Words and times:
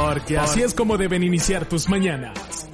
Porque 0.00 0.38
así 0.38 0.62
es 0.62 0.74
como 0.74 0.96
deben 0.96 1.22
iniciar 1.22 1.66
tus 1.66 1.88
mañanas. 1.88 2.68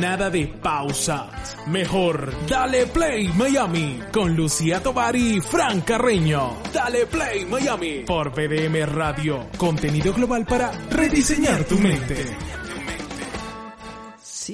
Nada 0.00 0.30
de 0.30 0.46
pausas. 0.46 1.56
Mejor, 1.66 2.32
dale 2.48 2.86
play 2.86 3.28
Miami 3.28 4.00
con 4.12 4.34
Lucía 4.34 4.82
Tobar 4.82 5.14
y 5.16 5.40
Fran 5.40 5.80
Carreño. 5.80 6.56
Dale 6.72 7.06
play 7.06 7.44
Miami 7.44 8.04
por 8.06 8.30
BDM 8.30 8.84
Radio. 8.86 9.46
Contenido 9.56 10.12
global 10.12 10.44
para 10.44 10.72
rediseñar 10.90 11.64
tu 11.64 11.78
mente. 11.78 12.36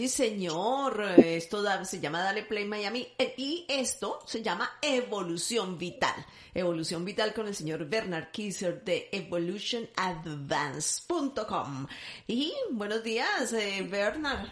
Sí, 0.02 0.08
señor. 0.08 1.00
Esto 1.18 1.62
da- 1.62 1.84
se 1.84 2.00
llama 2.00 2.20
Dale 2.24 2.42
Play 2.42 2.64
Miami 2.64 3.06
eh, 3.16 3.34
y 3.36 3.64
esto 3.68 4.18
se 4.26 4.42
llama 4.42 4.68
Evolución 4.82 5.78
Vital. 5.78 6.26
Evolución 6.52 7.04
Vital 7.04 7.32
con 7.32 7.46
el 7.46 7.54
señor 7.54 7.84
Bernard 7.88 8.32
Kisser 8.32 8.82
de 8.82 9.08
evolutionadvance.com. 9.12 11.86
Y 12.26 12.52
buenos 12.72 13.04
días, 13.04 13.52
eh, 13.52 13.86
Bernard. 13.88 14.48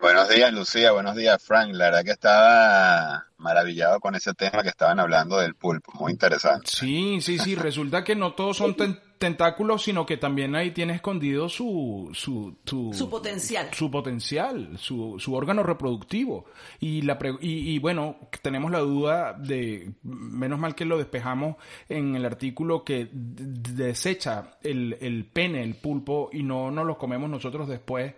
Buenos 0.00 0.28
días, 0.28 0.52
Lucía. 0.52 0.90
Buenos 0.90 1.14
días, 1.14 1.40
Frank. 1.40 1.72
La 1.72 1.84
verdad 1.86 2.04
que 2.04 2.10
estaba 2.10 3.26
maravillado 3.38 4.00
con 4.00 4.16
ese 4.16 4.34
tema 4.34 4.64
que 4.64 4.70
estaban 4.70 4.98
hablando 4.98 5.38
del 5.38 5.54
pulpo. 5.54 5.92
Muy 5.94 6.10
interesante. 6.10 6.68
Sí, 6.68 7.20
sí, 7.20 7.38
sí. 7.38 7.54
Resulta 7.54 8.02
que 8.02 8.16
no 8.16 8.34
todos 8.34 8.56
son 8.56 8.74
ten- 8.74 9.00
tentáculos, 9.18 9.82
sino 9.82 10.04
que 10.04 10.16
también 10.16 10.54
ahí 10.54 10.70
tiene 10.72 10.94
escondido 10.94 11.48
su, 11.48 12.10
su, 12.12 12.56
su, 12.64 12.92
Su 12.92 13.08
potencial. 13.08 13.68
su 13.72 13.90
potencial, 13.90 14.76
su, 14.78 15.16
su 15.18 15.34
órgano 15.34 15.62
reproductivo. 15.62 16.44
Y, 16.80 17.02
la 17.02 17.18
pre- 17.18 17.36
y, 17.40 17.70
y 17.74 17.78
bueno, 17.78 18.16
tenemos 18.42 18.70
la 18.70 18.80
duda 18.80 19.32
de, 19.32 19.92
menos 20.02 20.58
mal 20.58 20.74
que 20.74 20.84
lo 20.84 20.98
despejamos 20.98 21.56
en 21.88 22.14
el 22.16 22.24
artículo 22.24 22.84
que 22.84 23.08
desecha 23.12 24.58
el, 24.62 24.96
el 25.00 25.24
pene, 25.24 25.62
el 25.62 25.74
pulpo, 25.74 26.30
y 26.32 26.42
no 26.42 26.70
nos 26.70 26.86
lo 26.86 26.98
comemos 26.98 27.28
nosotros 27.30 27.68
después, 27.68 28.14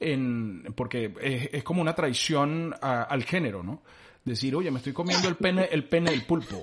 en, 0.00 0.64
porque 0.76 1.14
es, 1.20 1.48
es 1.52 1.62
como 1.64 1.80
una 1.82 1.94
traición 1.94 2.74
a- 2.80 3.02
al 3.02 3.24
género, 3.24 3.62
¿no? 3.62 3.82
Decir, 4.24 4.54
oye, 4.54 4.70
me 4.70 4.78
estoy 4.78 4.92
comiendo 4.92 5.28
el 5.28 5.34
pene, 5.36 5.68
el 5.72 5.84
pene 5.84 6.10
del 6.12 6.22
pulpo. 6.24 6.62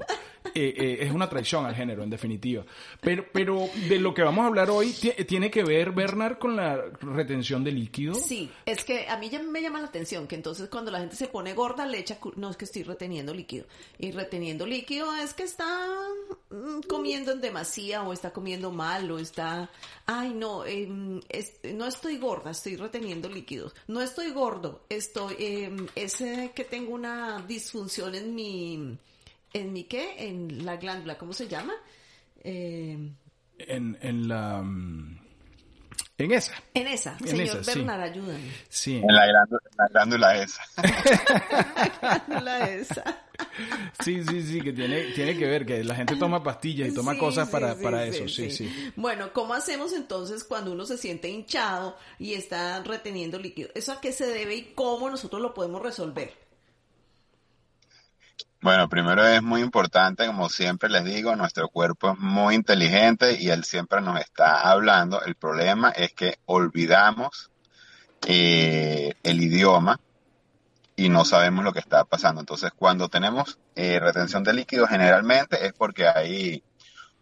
Eh, 0.55 0.73
eh, 0.77 0.97
es 1.01 1.11
una 1.11 1.29
traición 1.29 1.65
al 1.65 1.75
género, 1.75 2.01
en 2.03 2.09
definitiva. 2.09 2.65
Pero, 3.01 3.25
pero 3.31 3.67
de 3.87 3.99
lo 3.99 4.13
que 4.13 4.23
vamos 4.23 4.43
a 4.43 4.47
hablar 4.47 4.69
hoy 4.71 4.91
ti- 4.93 5.11
tiene 5.27 5.51
que 5.51 5.63
ver, 5.63 5.91
Bernard, 5.91 6.37
con 6.39 6.55
la 6.55 6.81
retención 7.01 7.63
de 7.63 7.71
líquido. 7.71 8.15
Sí, 8.15 8.49
es 8.65 8.83
que 8.83 9.07
a 9.07 9.17
mí 9.17 9.29
ya 9.29 9.41
me 9.43 9.61
llama 9.61 9.79
la 9.81 9.87
atención 9.87 10.27
que 10.27 10.35
entonces 10.35 10.69
cuando 10.69 10.91
la 10.91 10.99
gente 10.99 11.15
se 11.15 11.27
pone 11.27 11.53
gorda 11.53 11.85
le 11.85 11.99
echa, 11.99 12.17
no 12.35 12.49
es 12.49 12.57
que 12.57 12.65
estoy 12.65 12.83
reteniendo 12.83 13.33
líquido. 13.33 13.65
Y 13.97 14.11
reteniendo 14.11 14.65
líquido 14.65 15.13
es 15.15 15.33
que 15.33 15.43
está 15.43 15.67
mm, 16.49 16.81
comiendo 16.87 17.31
en 17.31 17.41
demasía 17.41 18.01
o 18.03 18.13
está 18.13 18.31
comiendo 18.31 18.71
mal 18.71 19.11
o 19.11 19.19
está, 19.19 19.69
ay 20.05 20.33
no, 20.33 20.65
em, 20.65 21.21
no 21.75 21.85
estoy 21.85 22.17
gorda, 22.17 22.51
estoy 22.51 22.75
reteniendo 22.75 23.29
líquidos. 23.29 23.75
No 23.87 24.01
estoy 24.01 24.31
gordo, 24.31 24.81
estoy, 24.89 25.35
em, 25.39 25.87
es 25.95 26.21
eh, 26.21 26.51
que 26.55 26.63
tengo 26.63 26.93
una 26.93 27.43
disfunción 27.47 28.15
en 28.15 28.33
mi, 28.33 28.97
en 29.53 29.73
mi 29.73 29.83
qué, 29.85 30.27
en 30.27 30.65
la 30.65 30.77
glándula, 30.77 31.17
¿cómo 31.17 31.33
se 31.33 31.47
llama? 31.47 31.73
Em, 32.43 33.15
En, 33.57 33.97
en 34.01 34.27
la... 34.27 34.61
mm, 34.61 35.19
En 36.17 36.31
esa. 36.31 36.53
en 36.73 36.87
esa, 36.87 37.17
En 37.21 37.27
señor 37.27 37.57
esa, 37.57 37.63
sí. 37.63 37.79
Bernard, 37.79 38.01
ayúdame. 38.01 38.51
Sí. 38.69 38.95
En 38.97 39.13
la 39.15 39.25
glándula, 39.27 39.61
en 39.71 39.77
la 39.77 39.87
glándula 39.87 40.43
esa. 40.43 40.61
Glándula 42.01 42.69
esa. 42.69 43.17
Sí, 44.03 44.23
sí, 44.25 44.41
sí, 44.43 44.61
que 44.61 44.73
tiene, 44.73 45.11
tiene 45.13 45.37
que 45.37 45.45
ver, 45.47 45.65
que 45.65 45.83
la 45.83 45.95
gente 45.95 46.15
toma 46.17 46.43
pastillas 46.43 46.89
y 46.89 46.93
toma 46.93 47.13
Sí, 47.13 47.19
cosas 47.19 47.47
sí, 47.47 47.51
para, 47.53 47.75
sí, 47.75 47.83
para 47.83 48.03
sí, 48.03 48.09
eso, 48.09 48.27
sí, 48.27 48.51
sí. 48.51 48.91
Bueno, 48.97 49.31
¿cómo 49.33 49.53
hacemos 49.53 49.93
entonces 49.93 50.43
cuando 50.43 50.71
uno 50.73 50.85
se 50.85 50.97
siente 50.97 51.29
hinchado 51.29 51.97
y 52.17 52.33
está 52.33 52.81
reteniendo 52.83 53.39
líquido? 53.39 53.69
¿Eso 53.75 53.93
a 53.93 54.01
qué 54.01 54.11
se 54.11 54.25
debe 54.27 54.55
y 54.55 54.73
cómo 54.75 55.09
nosotros 55.09 55.41
lo 55.41 55.53
podemos 55.53 55.81
resolver? 55.81 56.33
Bueno, 58.61 58.89
primero 58.89 59.25
es 59.25 59.41
muy 59.41 59.61
importante, 59.61 60.27
como 60.27 60.49
siempre 60.49 60.89
les 60.89 61.05
digo, 61.05 61.33
nuestro 61.37 61.69
cuerpo 61.69 62.11
es 62.11 62.19
muy 62.19 62.55
inteligente 62.55 63.41
y 63.41 63.49
él 63.51 63.63
siempre 63.63 64.01
nos 64.01 64.19
está 64.19 64.69
hablando. 64.69 65.21
El 65.23 65.35
problema 65.35 65.91
es 65.91 66.13
que 66.13 66.39
olvidamos 66.45 67.51
eh, 68.27 69.13
el 69.23 69.41
idioma 69.41 70.01
y 70.97 71.07
no 71.07 71.23
sabemos 71.23 71.63
lo 71.63 71.71
que 71.71 71.79
está 71.79 72.03
pasando. 72.03 72.41
Entonces, 72.41 72.71
cuando 72.75 73.07
tenemos 73.07 73.59
eh, 73.75 73.97
retención 73.97 74.43
de 74.43 74.51
líquido, 74.51 74.87
generalmente 74.87 75.65
es 75.65 75.71
porque 75.71 76.09
hay 76.09 76.61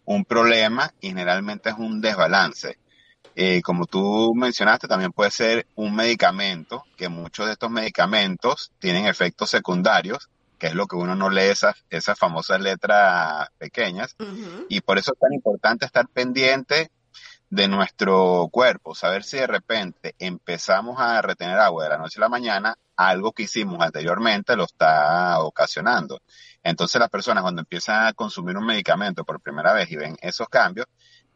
un 0.05 0.25
problema 0.25 0.91
y 1.01 1.09
generalmente 1.09 1.69
es 1.69 1.75
un 1.77 2.01
desbalance. 2.01 2.79
Eh, 3.35 3.61
como 3.61 3.85
tú 3.85 4.33
mencionaste, 4.33 4.87
también 4.87 5.11
puede 5.11 5.29
ser 5.29 5.67
un 5.75 5.95
medicamento, 5.95 6.83
que 6.95 7.09
muchos 7.09 7.45
de 7.45 7.51
estos 7.51 7.69
medicamentos 7.69 8.71
tienen 8.79 9.05
efectos 9.05 9.51
secundarios, 9.51 10.31
que 10.57 10.67
es 10.67 10.75
lo 10.75 10.87
que 10.87 10.95
uno 10.95 11.15
no 11.15 11.29
lee 11.29 11.49
esas, 11.49 11.75
esas 11.89 12.17
famosas 12.17 12.59
letras 12.59 13.49
pequeñas. 13.57 14.15
Y 14.69 14.81
por 14.81 14.97
eso 14.97 15.13
es 15.13 15.19
tan 15.19 15.33
importante 15.33 15.85
estar 15.85 16.07
pendiente 16.07 16.91
de 17.49 17.67
nuestro 17.67 18.49
cuerpo, 18.51 18.93
saber 18.93 19.23
si 19.23 19.37
de 19.37 19.47
repente 19.47 20.15
empezamos 20.19 20.99
a 20.99 21.21
retener 21.21 21.57
agua 21.57 21.83
de 21.83 21.89
la 21.89 21.97
noche 21.97 22.19
a 22.19 22.21
la 22.21 22.29
mañana, 22.29 22.77
algo 22.97 23.31
que 23.31 23.43
hicimos 23.43 23.79
anteriormente 23.79 24.55
lo 24.55 24.65
está 24.65 25.39
ocasionando. 25.39 26.21
Entonces 26.63 26.99
las 26.99 27.09
personas 27.09 27.43
cuando 27.43 27.61
empiezan 27.61 28.07
a 28.07 28.13
consumir 28.13 28.57
un 28.57 28.65
medicamento 28.65 29.23
por 29.23 29.39
primera 29.39 29.71
vez 29.71 29.89
y 29.91 29.95
ven 29.95 30.17
esos 30.21 30.49
cambios, 30.49 30.87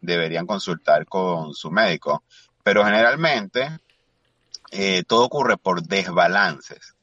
deberían 0.02 0.46
consultar 0.46 1.06
con 1.06 1.53
su 1.53 1.72
médico. 1.72 2.24
Pero 2.64 2.84
generalmente 2.84 3.80
eh, 4.72 5.03
todo 5.08 5.26
ocurre 5.26 5.58
por 5.58 5.84
desbalances. 5.84 6.96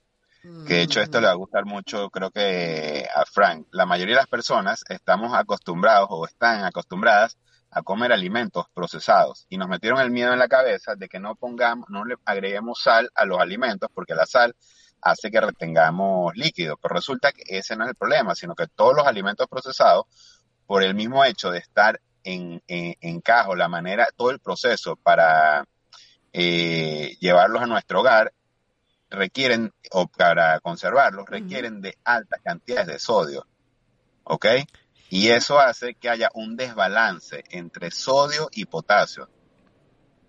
Que 0.43 0.75
de 0.75 0.83
hecho 0.83 1.01
esto 1.01 1.21
le 1.21 1.27
va 1.27 1.33
a 1.33 1.37
gustar 1.37 1.65
mucho, 1.65 2.11
creo 2.11 2.31
que 2.31 3.07
a 3.15 3.25
Frank. 3.25 3.67
La 3.73 3.87
mayoría 3.87 4.15
de 4.15 4.21
las 4.21 4.29
personas 4.29 4.85
estamos 4.89 5.35
acostumbrados 5.35 6.09
o 6.11 6.27
están 6.27 6.65
acostumbradas 6.65 7.37
a 7.71 7.83
comer 7.83 8.13
alimentos 8.13 8.67
procesados 8.73 9.47
y 9.49 9.59
nos 9.59 9.69
metieron 9.69 10.01
el 10.01 10.11
miedo 10.11 10.33
en 10.33 10.39
la 10.39 10.49
cabeza 10.49 10.95
de 10.95 11.09
que 11.09 11.21
no 11.21 11.35
pongamos, 11.35 11.89
no 11.91 12.05
le 12.05 12.15
agreguemos 12.25 12.81
sal 12.83 13.11
a 13.15 13.25
los 13.25 13.39
alimentos 13.39 13.91
porque 13.93 14.15
la 14.15 14.27
sal 14.27 14.55
hace 15.03 15.31
que 15.31 15.41
retengamos 15.41 16.35
líquido. 16.37 16.77
Pero 16.77 16.95
resulta 16.95 17.33
que 17.33 17.43
ese 17.47 17.77
no 17.77 17.85
es 17.85 17.91
el 17.91 17.97
problema, 17.97 18.35
sino 18.35 18.55
que 18.55 18.67
todos 18.69 18.95
los 18.97 19.07
alimentos 19.07 19.47
procesados, 19.49 20.07
por 20.67 20.83
el 20.83 20.95
mismo 20.95 21.25
hecho 21.25 21.51
de 21.51 21.59
estar 21.59 22.01
en, 22.25 22.63
en, 22.67 22.95
en 23.01 23.21
cajo, 23.21 23.57
la 23.57 23.69
manera, 23.69 24.07
todo 24.15 24.31
el 24.31 24.39
proceso 24.39 24.97
para 24.97 25.65
eh, 26.33 27.17
llevarlos 27.21 27.63
a 27.63 27.67
nuestro 27.67 28.01
hogar, 28.01 28.33
requieren, 29.11 29.73
o 29.93 30.07
para 30.07 30.61
conservarlos, 30.61 31.27
requieren 31.27 31.81
de 31.81 31.97
altas 32.05 32.41
cantidades 32.43 32.87
de 32.87 32.99
sodio. 32.99 33.47
¿Ok? 34.25 34.47
Y 35.11 35.29
eso 35.29 35.59
hace 35.59 35.95
que 35.95 36.11
haya 36.11 36.29
un 36.35 36.57
desbalance 36.57 37.45
entre 37.51 37.91
sodio 37.91 38.49
y 38.53 38.67
potasio. 38.67 39.29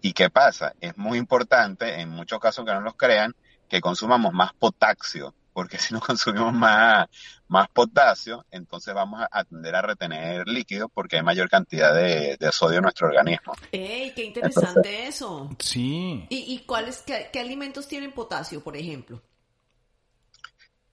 ¿Y 0.01 0.13
qué 0.13 0.29
pasa? 0.29 0.73
Es 0.79 0.97
muy 0.97 1.17
importante, 1.17 1.99
en 1.99 2.09
muchos 2.09 2.39
casos 2.39 2.65
que 2.65 2.73
no 2.73 2.79
los 2.79 2.95
crean, 2.95 3.35
que 3.67 3.81
consumamos 3.81 4.33
más 4.33 4.53
potasio, 4.53 5.35
porque 5.59 5.77
si 5.77 5.93
no 5.93 5.99
consumimos 6.07 6.53
más, 6.53 7.09
más 7.49 7.67
potasio, 7.67 8.45
entonces 8.49 8.93
vamos 8.93 9.21
a 9.29 9.43
tender 9.43 9.75
a 9.75 9.81
retener 9.81 10.47
líquido 10.47 10.87
porque 10.87 11.17
hay 11.17 11.21
mayor 11.21 11.49
cantidad 11.49 11.93
de, 11.93 12.37
de 12.39 12.51
sodio 12.53 12.77
en 12.77 12.83
nuestro 12.83 13.07
organismo. 13.07 13.51
¡Ey, 13.69 14.13
qué 14.13 14.23
interesante 14.23 15.05
eso! 15.05 15.49
Sí. 15.59 16.25
¿Y, 16.29 16.53
y 16.53 16.59
cuáles, 16.59 16.99
qué, 17.05 17.29
qué 17.33 17.41
alimentos 17.41 17.89
tienen 17.89 18.13
potasio, 18.13 18.63
por 18.63 18.77
ejemplo? 18.77 19.21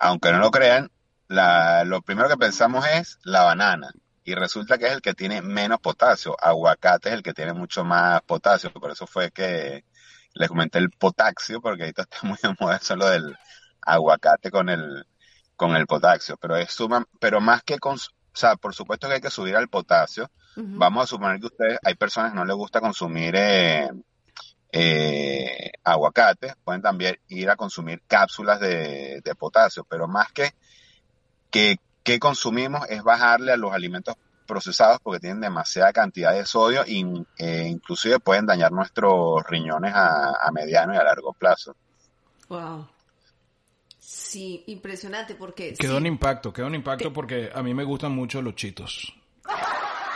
Aunque 0.01 0.33
no 0.33 0.39
lo 0.39 0.51
crean, 0.51 0.91
la, 1.29 1.85
lo 1.85 2.03
primero 2.03 2.29
que 2.29 2.37
pensamos 2.37 2.85
es 2.89 3.21
la 3.23 3.45
banana. 3.45 3.93
Y 4.25 4.35
resulta 4.35 4.79
que 4.79 4.87
es 4.87 4.93
el 4.95 5.01
que 5.01 5.15
tiene 5.15 5.43
menos 5.43 5.79
potasio. 5.79 6.37
Aguacate 6.43 7.11
es 7.11 7.15
el 7.15 7.23
que 7.23 7.35
tiene 7.35 7.53
mucho 7.53 7.85
más 7.85 8.21
potasio. 8.23 8.73
Por 8.73 8.91
eso 8.91 9.07
fue 9.07 9.31
que 9.31 9.85
les 10.35 10.49
comenté 10.49 10.81
el 10.81 10.91
potasio, 10.91 11.61
porque 11.61 11.85
ahorita 11.85 12.03
está 12.03 12.19
muy 12.25 12.37
de 12.43 12.53
moda 12.59 12.79
eso 12.79 12.97
lo 12.97 13.09
del 13.09 13.37
aguacate 13.87 14.51
con 14.51 14.69
el, 14.69 15.07
con 15.57 15.75
el 15.75 15.87
potasio. 15.87 16.37
Pero 16.37 16.57
es 16.57 16.73
suma, 16.73 17.07
pero 17.19 17.41
más 17.41 17.63
que 17.63 17.79
con, 17.79 17.97
o 17.97 17.99
sea, 18.35 18.57
por 18.57 18.75
supuesto 18.75 19.09
que 19.09 19.15
hay 19.15 19.21
que 19.21 19.31
subir 19.31 19.57
al 19.57 19.69
potasio. 19.69 20.31
Vamos 20.59 21.05
a 21.05 21.07
suponer 21.07 21.39
que 21.39 21.47
ustedes, 21.47 21.79
hay 21.85 21.97
personas 21.97 22.33
que 22.33 22.37
no 22.37 22.45
les 22.47 22.57
gusta 22.57 22.81
consumir 22.81 23.35
eh, 23.37 23.91
eh, 24.73 25.71
aguacate, 25.85 26.55
pueden 26.65 26.81
también 26.81 27.19
ir 27.29 27.51
a 27.51 27.57
consumir 27.57 28.03
cápsulas 28.07 28.59
de, 28.59 29.21
de 29.23 29.35
potasio, 29.35 29.85
pero 29.85 30.09
más 30.09 30.33
que, 30.33 30.55
que, 31.51 31.77
que 32.03 32.19
consumimos 32.19 32.89
es 32.89 33.03
bajarle 33.03 33.53
a 33.53 33.59
los 33.59 33.73
alimentos 33.73 34.17
procesados 34.47 34.99
porque 35.03 35.21
tienen 35.21 35.41
demasiada 35.41 35.93
cantidad 35.93 36.33
de 36.33 36.47
sodio 36.47 36.85
e 36.85 37.69
inclusive 37.69 38.19
pueden 38.21 38.47
dañar 38.47 38.73
nuestros 38.73 39.45
riñones 39.47 39.93
a, 39.95 40.31
a 40.41 40.51
mediano 40.53 40.95
y 40.95 40.97
a 40.97 41.05
largo 41.05 41.33
plazo. 41.35 41.77
Wow. 42.49 42.89
Sí, 44.09 44.63
impresionante 44.69 45.35
porque... 45.35 45.75
Quedó 45.75 45.95
sí, 45.95 45.99
un 45.99 46.07
impacto, 46.07 46.53
quedó 46.53 46.69
un 46.69 46.77
impacto 46.77 47.13
porque 47.13 47.51
a 47.53 47.61
mí 47.61 47.75
me 47.75 47.83
gustan 47.83 48.13
mucho 48.13 48.41
los 48.41 48.55
chitos. 48.55 49.13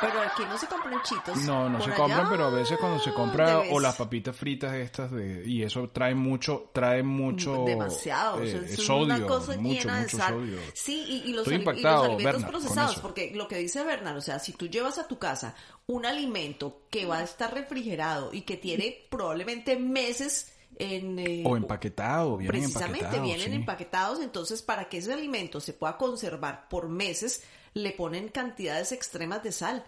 Pero 0.00 0.20
aquí 0.22 0.44
no 0.48 0.56
se 0.56 0.68
compran 0.68 1.02
chitos. 1.02 1.38
No, 1.38 1.68
no 1.68 1.80
se 1.80 1.86
allá 1.90 1.96
compran, 1.96 2.30
pero 2.30 2.44
a 2.46 2.50
veces 2.50 2.78
cuando 2.78 3.00
se 3.00 3.12
compra 3.12 3.64
debes- 3.64 3.72
o 3.72 3.80
las 3.80 3.96
papitas 3.96 4.36
fritas 4.36 4.74
estas 4.74 5.10
de 5.10 5.42
y 5.44 5.64
eso 5.64 5.90
trae 5.90 6.14
mucho, 6.14 6.70
trae 6.72 7.02
mucho 7.02 7.64
demasiado, 7.66 8.36
o 8.40 8.46
sea, 8.46 8.60
eh, 8.60 8.64
es 8.64 8.76
sodio, 8.80 9.02
una 9.16 9.26
cosa 9.26 9.56
mucho, 9.56 9.80
llena 9.80 10.00
mucho 10.02 10.16
de 10.16 10.22
sal. 10.22 10.34
sodio. 10.34 10.58
Sí, 10.72 11.04
y, 11.08 11.30
y 11.30 11.32
los, 11.32 11.48
y 11.48 11.58
los 11.58 12.04
alimentos 12.04 12.44
procesados, 12.44 12.96
porque 13.00 13.32
lo 13.34 13.48
que 13.48 13.56
dice 13.56 13.82
Bernard, 13.82 14.16
o 14.16 14.22
sea, 14.22 14.38
si 14.38 14.52
tú 14.52 14.68
llevas 14.68 14.98
a 14.98 15.08
tu 15.08 15.18
casa 15.18 15.56
un 15.88 16.06
alimento 16.06 16.82
que 16.90 17.06
va 17.06 17.18
a 17.18 17.24
estar 17.24 17.52
refrigerado 17.52 18.32
y 18.32 18.42
que 18.42 18.56
tiene 18.56 19.04
probablemente 19.10 19.76
meses 19.76 20.52
en... 20.80 21.18
eh, 21.18 21.42
O 21.46 21.56
empaquetado, 21.56 22.36
vienen 22.36 22.62
Precisamente, 22.62 23.20
vienen 23.20 23.50
sí. 23.50 23.54
empaquetados, 23.54 24.20
entonces 24.20 24.62
para 24.62 24.88
que 24.88 24.98
ese 24.98 25.12
alimento 25.12 25.60
se 25.60 25.72
pueda 25.72 25.96
conservar 25.96 26.68
por 26.68 26.88
meses, 26.88 27.44
le 27.74 27.92
ponen 27.92 28.28
cantidades 28.28 28.92
extremas 28.92 29.42
de 29.42 29.52
sal. 29.52 29.84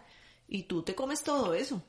Y 0.48 0.64
tú 0.64 0.82
te 0.82 0.94
comes 0.94 1.22
todo 1.22 1.54
eso. 1.54 1.82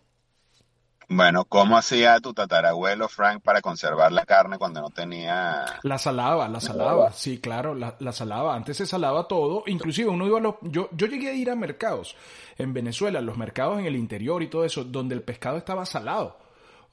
Bueno, 1.10 1.44
¿cómo 1.44 1.78
hacía 1.78 2.18
tu 2.22 2.34
tatarabuelo 2.34 3.10
Frank 3.10 3.42
para 3.44 3.62
conservar 3.62 4.14
la 4.14 4.26
carne 4.26 4.58
cuando 4.58 4.80
no 4.80 4.90
tenía... 4.90 5.66
La 5.84 5.98
salaba, 5.98 6.48
la 6.48 6.62
salaba, 6.62 7.12
sí, 7.12 7.40
claro, 7.40 7.76
la, 7.76 7.98
la 8.00 8.14
salaba. 8.14 8.56
Antes 8.56 8.78
se 8.78 8.86
salaba 8.86 9.28
todo, 9.28 9.64
inclusive 9.68 10.10
uno 10.10 10.26
iba 10.26 10.38
a 10.38 10.42
los... 10.42 10.56
Yo, 10.62 10.88
yo 10.94 11.08
llegué 11.08 11.30
a 11.30 11.34
ir 11.34 11.50
a 11.50 11.56
mercados 11.56 12.16
en 12.58 12.74
Venezuela, 12.74 13.20
los 13.20 13.38
mercados 13.38 13.80
en 13.80 13.86
el 13.86 13.98
interior 13.98 14.42
y 14.42 14.48
todo 14.48 14.64
eso, 14.64 14.86
donde 14.86 15.14
el 15.14 15.24
pescado 15.24 15.58
estaba 15.58 15.86
salado. 15.86 16.40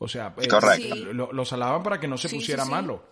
O 0.02 0.08
sea, 0.08 0.34
eh, 0.38 0.48
Correcto. 0.48 0.94
Lo, 1.12 1.30
lo 1.30 1.44
salaban 1.44 1.82
para 1.82 2.00
que 2.00 2.08
no 2.08 2.16
se 2.16 2.30
sí, 2.30 2.36
pusiera 2.36 2.64
sí. 2.64 2.70
malo. 2.70 3.04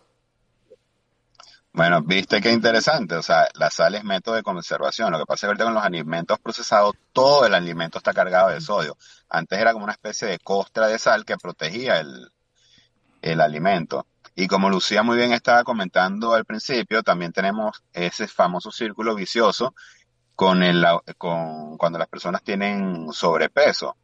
Bueno, 1.71 2.03
viste 2.03 2.41
qué 2.41 2.51
interesante, 2.51 3.15
o 3.15 3.23
sea, 3.23 3.47
la 3.55 3.71
sal 3.71 3.95
es 3.95 4.03
método 4.03 4.37
de 4.37 4.43
conservación. 4.43 5.13
Lo 5.13 5.19
que 5.19 5.27
pasa 5.27 5.35
es 5.35 5.41
que 5.41 5.47
ahorita 5.49 5.65
con 5.65 5.75
los 5.75 5.85
alimentos 5.85 6.39
procesados, 6.41 6.95
todo 7.13 7.45
el 7.45 7.55
alimento 7.55 7.99
está 7.99 8.15
cargado 8.15 8.49
de 8.49 8.61
sodio. 8.63 8.97
Antes 9.29 9.59
era 9.59 9.73
como 9.75 9.85
una 9.85 9.93
especie 9.93 10.27
de 10.27 10.39
costra 10.39 10.89
de 10.89 10.99
sal 10.99 11.27
que 11.27 11.37
protegía 11.37 12.01
el, 12.01 12.33
el 13.21 13.41
alimento. 13.43 14.07
Y 14.35 14.49
como 14.49 14.71
Lucía 14.71 15.03
muy 15.03 15.19
bien 15.19 15.33
estaba 15.33 15.65
comentando 15.65 16.33
al 16.33 16.47
principio, 16.47 17.03
también 17.03 17.33
tenemos 17.33 17.83
ese 17.93 18.27
famoso 18.29 18.71
círculo 18.73 19.15
vicioso 19.15 19.75
con 20.35 20.63
el, 20.63 20.85
con, 21.19 21.77
cuando 21.77 21.99
las 21.99 22.09
personas 22.09 22.43
tienen 22.43 23.13
sobrepeso. 23.13 23.95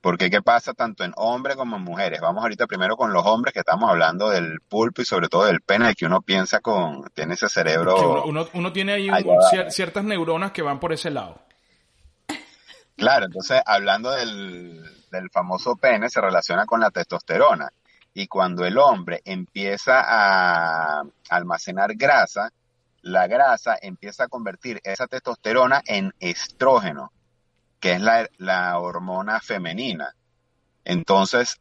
Porque 0.00 0.30
qué 0.30 0.40
pasa 0.40 0.72
tanto 0.72 1.04
en 1.04 1.12
hombres 1.16 1.56
como 1.56 1.76
en 1.76 1.82
mujeres. 1.82 2.20
Vamos 2.20 2.42
ahorita 2.42 2.66
primero 2.66 2.96
con 2.96 3.12
los 3.12 3.26
hombres 3.26 3.52
que 3.52 3.60
estamos 3.60 3.90
hablando 3.90 4.30
del 4.30 4.60
pulpo 4.60 5.02
y 5.02 5.04
sobre 5.04 5.28
todo 5.28 5.44
del 5.44 5.60
pene, 5.60 5.94
que 5.94 6.06
uno 6.06 6.22
piensa 6.22 6.60
con, 6.60 7.04
tiene 7.14 7.34
ese 7.34 7.46
Que 7.46 7.50
cerebro. 7.52 7.96
uno, 8.10 8.24
uno, 8.24 8.48
uno 8.54 8.72
tiene 8.72 8.92
ahí 8.94 9.08
un- 9.10 9.38
cier- 9.52 9.70
ciertas 9.70 10.02
neuronas 10.04 10.52
que 10.52 10.62
van 10.62 10.80
por 10.80 10.92
ese 10.94 11.10
lado. 11.10 11.42
Claro, 12.96 13.26
entonces 13.26 13.60
hablando 13.64 14.10
del, 14.10 14.82
del 15.10 15.30
famoso 15.30 15.76
pene 15.76 16.08
se 16.10 16.20
relaciona 16.20 16.66
con 16.66 16.80
la 16.80 16.90
testosterona. 16.90 17.70
Y 18.12 18.26
cuando 18.26 18.64
el 18.64 18.76
hombre 18.76 19.20
empieza 19.24 20.02
a 20.04 21.02
almacenar 21.28 21.94
grasa, 21.94 22.50
la 23.02 23.26
grasa 23.28 23.76
empieza 23.80 24.24
a 24.24 24.28
convertir 24.28 24.80
esa 24.82 25.06
testosterona 25.06 25.80
en 25.86 26.12
estrógeno, 26.18 27.12
que 27.80 27.92
es 27.92 28.00
la, 28.00 28.28
la 28.38 28.78
hormona 28.78 29.40
femenina. 29.40 30.14
Entonces, 30.84 31.60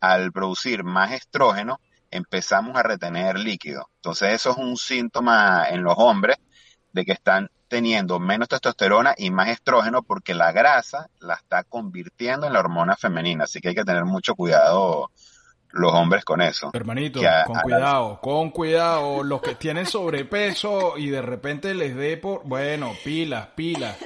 al 0.00 0.32
producir 0.32 0.84
más 0.84 1.12
estrógeno, 1.12 1.80
empezamos 2.10 2.76
a 2.76 2.82
retener 2.82 3.38
líquido. 3.38 3.88
Entonces, 3.96 4.32
eso 4.34 4.50
es 4.50 4.56
un 4.58 4.76
síntoma 4.76 5.66
en 5.70 5.82
los 5.82 5.94
hombres 5.96 6.36
de 6.92 7.04
que 7.04 7.12
están 7.12 7.48
teniendo 7.68 8.18
menos 8.18 8.48
testosterona 8.48 9.14
y 9.16 9.30
más 9.30 9.48
estrógeno 9.48 10.02
porque 10.02 10.34
la 10.34 10.52
grasa 10.52 11.08
la 11.20 11.34
está 11.34 11.64
convirtiendo 11.64 12.46
en 12.46 12.52
la 12.52 12.60
hormona 12.60 12.96
femenina. 12.96 13.44
Así 13.44 13.60
que 13.60 13.68
hay 13.68 13.74
que 13.74 13.84
tener 13.84 14.04
mucho 14.04 14.34
cuidado 14.34 15.10
los 15.70 15.90
hombres 15.94 16.22
con 16.24 16.42
eso. 16.42 16.70
Hermanito, 16.74 17.20
a- 17.26 17.44
con 17.44 17.56
a- 17.56 17.62
cuidado, 17.62 18.20
con 18.20 18.50
cuidado. 18.50 19.22
Los 19.24 19.40
que 19.40 19.54
tienen 19.54 19.86
sobrepeso 19.86 20.98
y 20.98 21.08
de 21.08 21.22
repente 21.22 21.72
les 21.72 21.96
dé 21.96 22.18
por... 22.18 22.42
Bueno, 22.44 22.92
pilas, 23.04 23.46
pilas. 23.54 23.96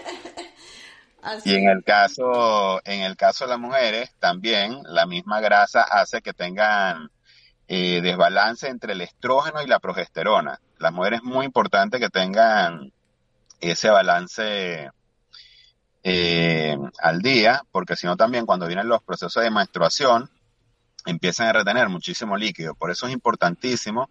Así. 1.26 1.50
Y 1.50 1.54
en 1.56 1.68
el 1.68 1.82
caso, 1.82 2.80
en 2.84 3.02
el 3.02 3.16
caso 3.16 3.44
de 3.44 3.50
las 3.50 3.58
mujeres, 3.58 4.14
también 4.20 4.80
la 4.84 5.06
misma 5.06 5.40
grasa 5.40 5.82
hace 5.82 6.22
que 6.22 6.32
tengan 6.32 7.10
eh, 7.66 8.00
desbalance 8.00 8.68
entre 8.68 8.92
el 8.92 9.00
estrógeno 9.00 9.60
y 9.60 9.66
la 9.66 9.80
progesterona. 9.80 10.60
Las 10.78 10.92
mujeres 10.92 11.18
es 11.18 11.24
muy 11.24 11.44
importante 11.44 11.98
que 11.98 12.10
tengan 12.10 12.92
ese 13.60 13.90
balance 13.90 14.90
eh, 16.04 16.76
al 17.00 17.22
día, 17.22 17.62
porque 17.72 17.96
si 17.96 18.06
no 18.06 18.16
también 18.16 18.46
cuando 18.46 18.68
vienen 18.68 18.88
los 18.88 19.02
procesos 19.02 19.42
de 19.42 19.50
menstruación 19.50 20.30
empiezan 21.06 21.48
a 21.48 21.52
retener 21.54 21.88
muchísimo 21.88 22.36
líquido. 22.36 22.76
Por 22.76 22.92
eso 22.92 23.08
es 23.08 23.12
importantísimo 23.12 24.10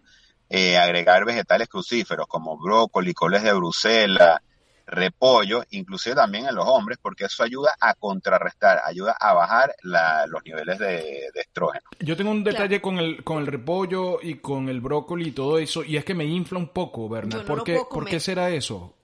eh, 0.50 0.76
agregar 0.76 1.24
vegetales 1.24 1.68
crucíferos 1.68 2.26
como 2.26 2.58
brócoli, 2.58 3.14
coles 3.14 3.42
de 3.42 3.54
Bruselas, 3.54 4.40
repollo, 4.86 5.64
inclusive 5.70 6.14
también 6.14 6.46
en 6.46 6.54
los 6.54 6.64
hombres, 6.66 6.98
porque 7.02 7.24
eso 7.24 7.42
ayuda 7.42 7.74
a 7.80 7.94
contrarrestar, 7.94 8.80
ayuda 8.84 9.16
a 9.18 9.34
bajar 9.34 9.74
la- 9.82 10.26
los 10.26 10.44
niveles 10.44 10.78
de, 10.78 10.86
de 11.34 11.40
estrógeno. 11.40 11.82
Yo 12.00 12.16
tengo 12.16 12.30
un 12.30 12.44
detalle 12.44 12.80
con 12.80 12.98
el 12.98 13.24
con 13.24 13.38
el 13.38 13.46
repollo 13.46 14.18
y 14.22 14.36
con 14.36 14.68
el 14.68 14.80
brócoli 14.80 15.28
y 15.28 15.32
todo 15.32 15.58
eso, 15.58 15.82
y 15.82 15.96
es 15.96 16.04
que 16.04 16.14
me 16.14 16.24
infla 16.24 16.58
un 16.58 16.68
poco, 16.68 17.08
no 17.08 17.44
¿Por, 17.44 17.64
qué, 17.64 17.80
¿Por 17.90 18.06
qué 18.06 18.20
será 18.20 18.50
eso? 18.50 18.94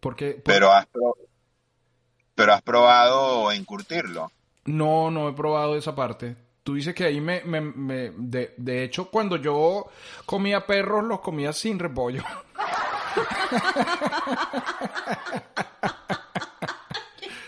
¿Por 0.00 0.14
qué? 0.14 0.34
por- 0.34 0.42
Pero 0.44 0.72
has, 0.72 0.86
pero 2.34 2.52
has 2.54 2.62
probado 2.62 3.50
encurtirlo. 3.50 4.30
No, 4.66 5.10
no 5.10 5.28
he 5.28 5.32
probado 5.32 5.76
esa 5.76 5.94
parte. 5.94 6.36
Tú 6.62 6.74
dices 6.74 6.94
que 6.94 7.04
ahí 7.04 7.20
me... 7.20 7.42
me, 7.44 7.60
me- 7.60 8.12
de, 8.16 8.54
de 8.56 8.84
hecho, 8.84 9.10
cuando 9.10 9.36
yo 9.36 9.86
comía 10.26 10.66
perros, 10.66 11.02
los 11.04 11.20
comía 11.20 11.52
sin 11.52 11.78
repollo. 11.78 12.22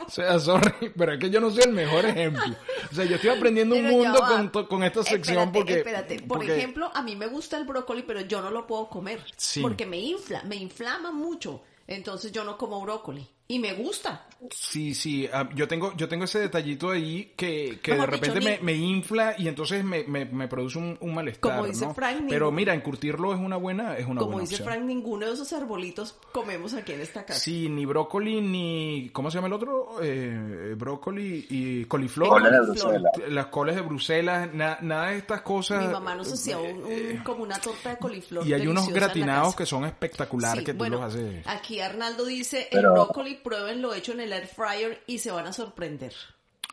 O 0.06 0.12
sea, 0.12 0.40
sorry, 0.40 0.90
pero 0.98 1.12
es 1.12 1.20
que 1.20 1.30
yo 1.30 1.40
no 1.40 1.50
soy 1.50 1.62
el 1.64 1.72
mejor 1.72 2.04
ejemplo. 2.04 2.42
O 2.90 2.94
sea, 2.94 3.04
yo 3.04 3.14
estoy 3.14 3.30
aprendiendo 3.30 3.76
un 3.76 3.82
Pero 3.82 3.94
mundo 3.96 4.20
con, 4.52 4.66
con 4.66 4.82
esta 4.82 5.04
sección 5.04 5.36
Espérate, 5.38 5.52
porque... 5.58 5.78
espérate. 5.78 6.18
Por 6.22 6.38
porque- 6.38 6.56
ejemplo, 6.56 6.90
a 6.92 7.02
mí 7.02 7.14
me 7.14 7.28
gusta 7.28 7.56
el 7.56 7.64
brócoli, 7.64 8.02
pero 8.02 8.20
yo 8.22 8.40
no 8.42 8.50
lo 8.50 8.66
puedo 8.66 8.88
comer. 8.88 9.22
Sí. 9.36 9.60
Porque 9.60 9.86
me 9.86 9.98
infla, 10.00 10.42
me 10.42 10.56
inflama 10.56 11.12
mucho. 11.12 11.62
Entonces 11.86 12.32
yo 12.32 12.42
no 12.42 12.58
como 12.58 12.80
brócoli. 12.80 13.24
Y 13.50 13.58
me 13.58 13.72
gusta. 13.74 14.26
Sí, 14.50 14.94
sí, 14.94 15.28
ah, 15.32 15.46
yo 15.54 15.68
tengo, 15.68 15.92
yo 15.96 16.08
tengo 16.08 16.24
ese 16.24 16.38
detallito 16.38 16.90
ahí 16.90 17.32
que, 17.36 17.78
que 17.82 17.90
de 17.90 17.96
dicho, 17.98 18.06
repente 18.10 18.40
me, 18.40 18.58
me 18.62 18.72
infla 18.74 19.34
y 19.36 19.48
entonces 19.48 19.84
me, 19.84 20.04
me, 20.04 20.24
me 20.24 20.48
produce 20.48 20.78
un, 20.78 20.96
un 21.00 21.14
malestar, 21.14 21.56
Como 21.56 21.66
dice 21.66 21.84
¿no? 21.84 21.92
Frank, 21.92 22.22
Pero 22.28 22.46
ningún- 22.46 22.54
mira, 22.54 22.72
encurtirlo 22.74 23.34
es 23.34 23.38
una 23.40 23.56
buena, 23.56 23.98
es 23.98 24.06
una 24.06 24.20
Como 24.20 24.32
buena 24.32 24.48
dice 24.48 24.62
opción. 24.62 24.68
Frank, 24.76 24.86
ninguno 24.86 25.26
de 25.26 25.34
esos 25.34 25.52
arbolitos 25.52 26.16
comemos 26.32 26.72
aquí 26.72 26.92
en 26.92 27.02
esta 27.02 27.26
casa. 27.26 27.38
Sí, 27.38 27.68
ni 27.68 27.84
brócoli, 27.84 28.40
ni... 28.40 29.10
¿Cómo 29.12 29.30
se 29.30 29.36
llama 29.36 29.48
el 29.48 29.52
otro? 29.52 29.96
Eh, 30.00 30.74
brócoli 30.78 31.46
y 31.50 31.84
coliflor. 31.84 32.28
Coles 32.30 32.52
de 32.52 32.58
coliflor. 32.60 32.92
Bruselas. 32.92 33.12
Las 33.32 33.46
coles 33.46 33.74
de 33.76 33.82
Bruselas, 33.82 34.54
na- 34.54 34.78
nada 34.80 35.10
de 35.10 35.18
estas 35.18 35.42
cosas. 35.42 35.84
Mi 35.84 35.92
mamá 35.92 36.14
nos 36.14 36.32
hacía 36.32 36.56
un, 36.56 36.82
un- 36.84 37.16
como 37.24 37.42
una 37.42 37.58
torta 37.60 37.90
de 37.90 37.98
coliflor. 37.98 38.44
eh, 38.46 38.48
Y 38.48 38.52
hay 38.54 38.66
unos 38.66 38.88
gratinados 38.88 39.54
que 39.54 39.66
son 39.66 39.84
espectaculares 39.84 40.60
Sí, 40.60 40.64
que 40.64 40.72
tú 40.72 40.78
bueno, 40.78 40.96
los 41.00 41.12
haces. 41.14 41.46
Aquí 41.46 41.80
Arnaldo 41.80 42.24
dice, 42.24 42.68
Pero- 42.70 42.88
el 42.88 42.94
brócoli 42.94 43.34
pruébenlo 43.42 43.94
hecho 43.94 44.12
en 44.12 44.20
el 44.20 44.32
air 44.32 44.46
fryer 44.46 45.02
y 45.06 45.18
se 45.18 45.30
van 45.30 45.46
a 45.46 45.52
sorprender. 45.52 46.14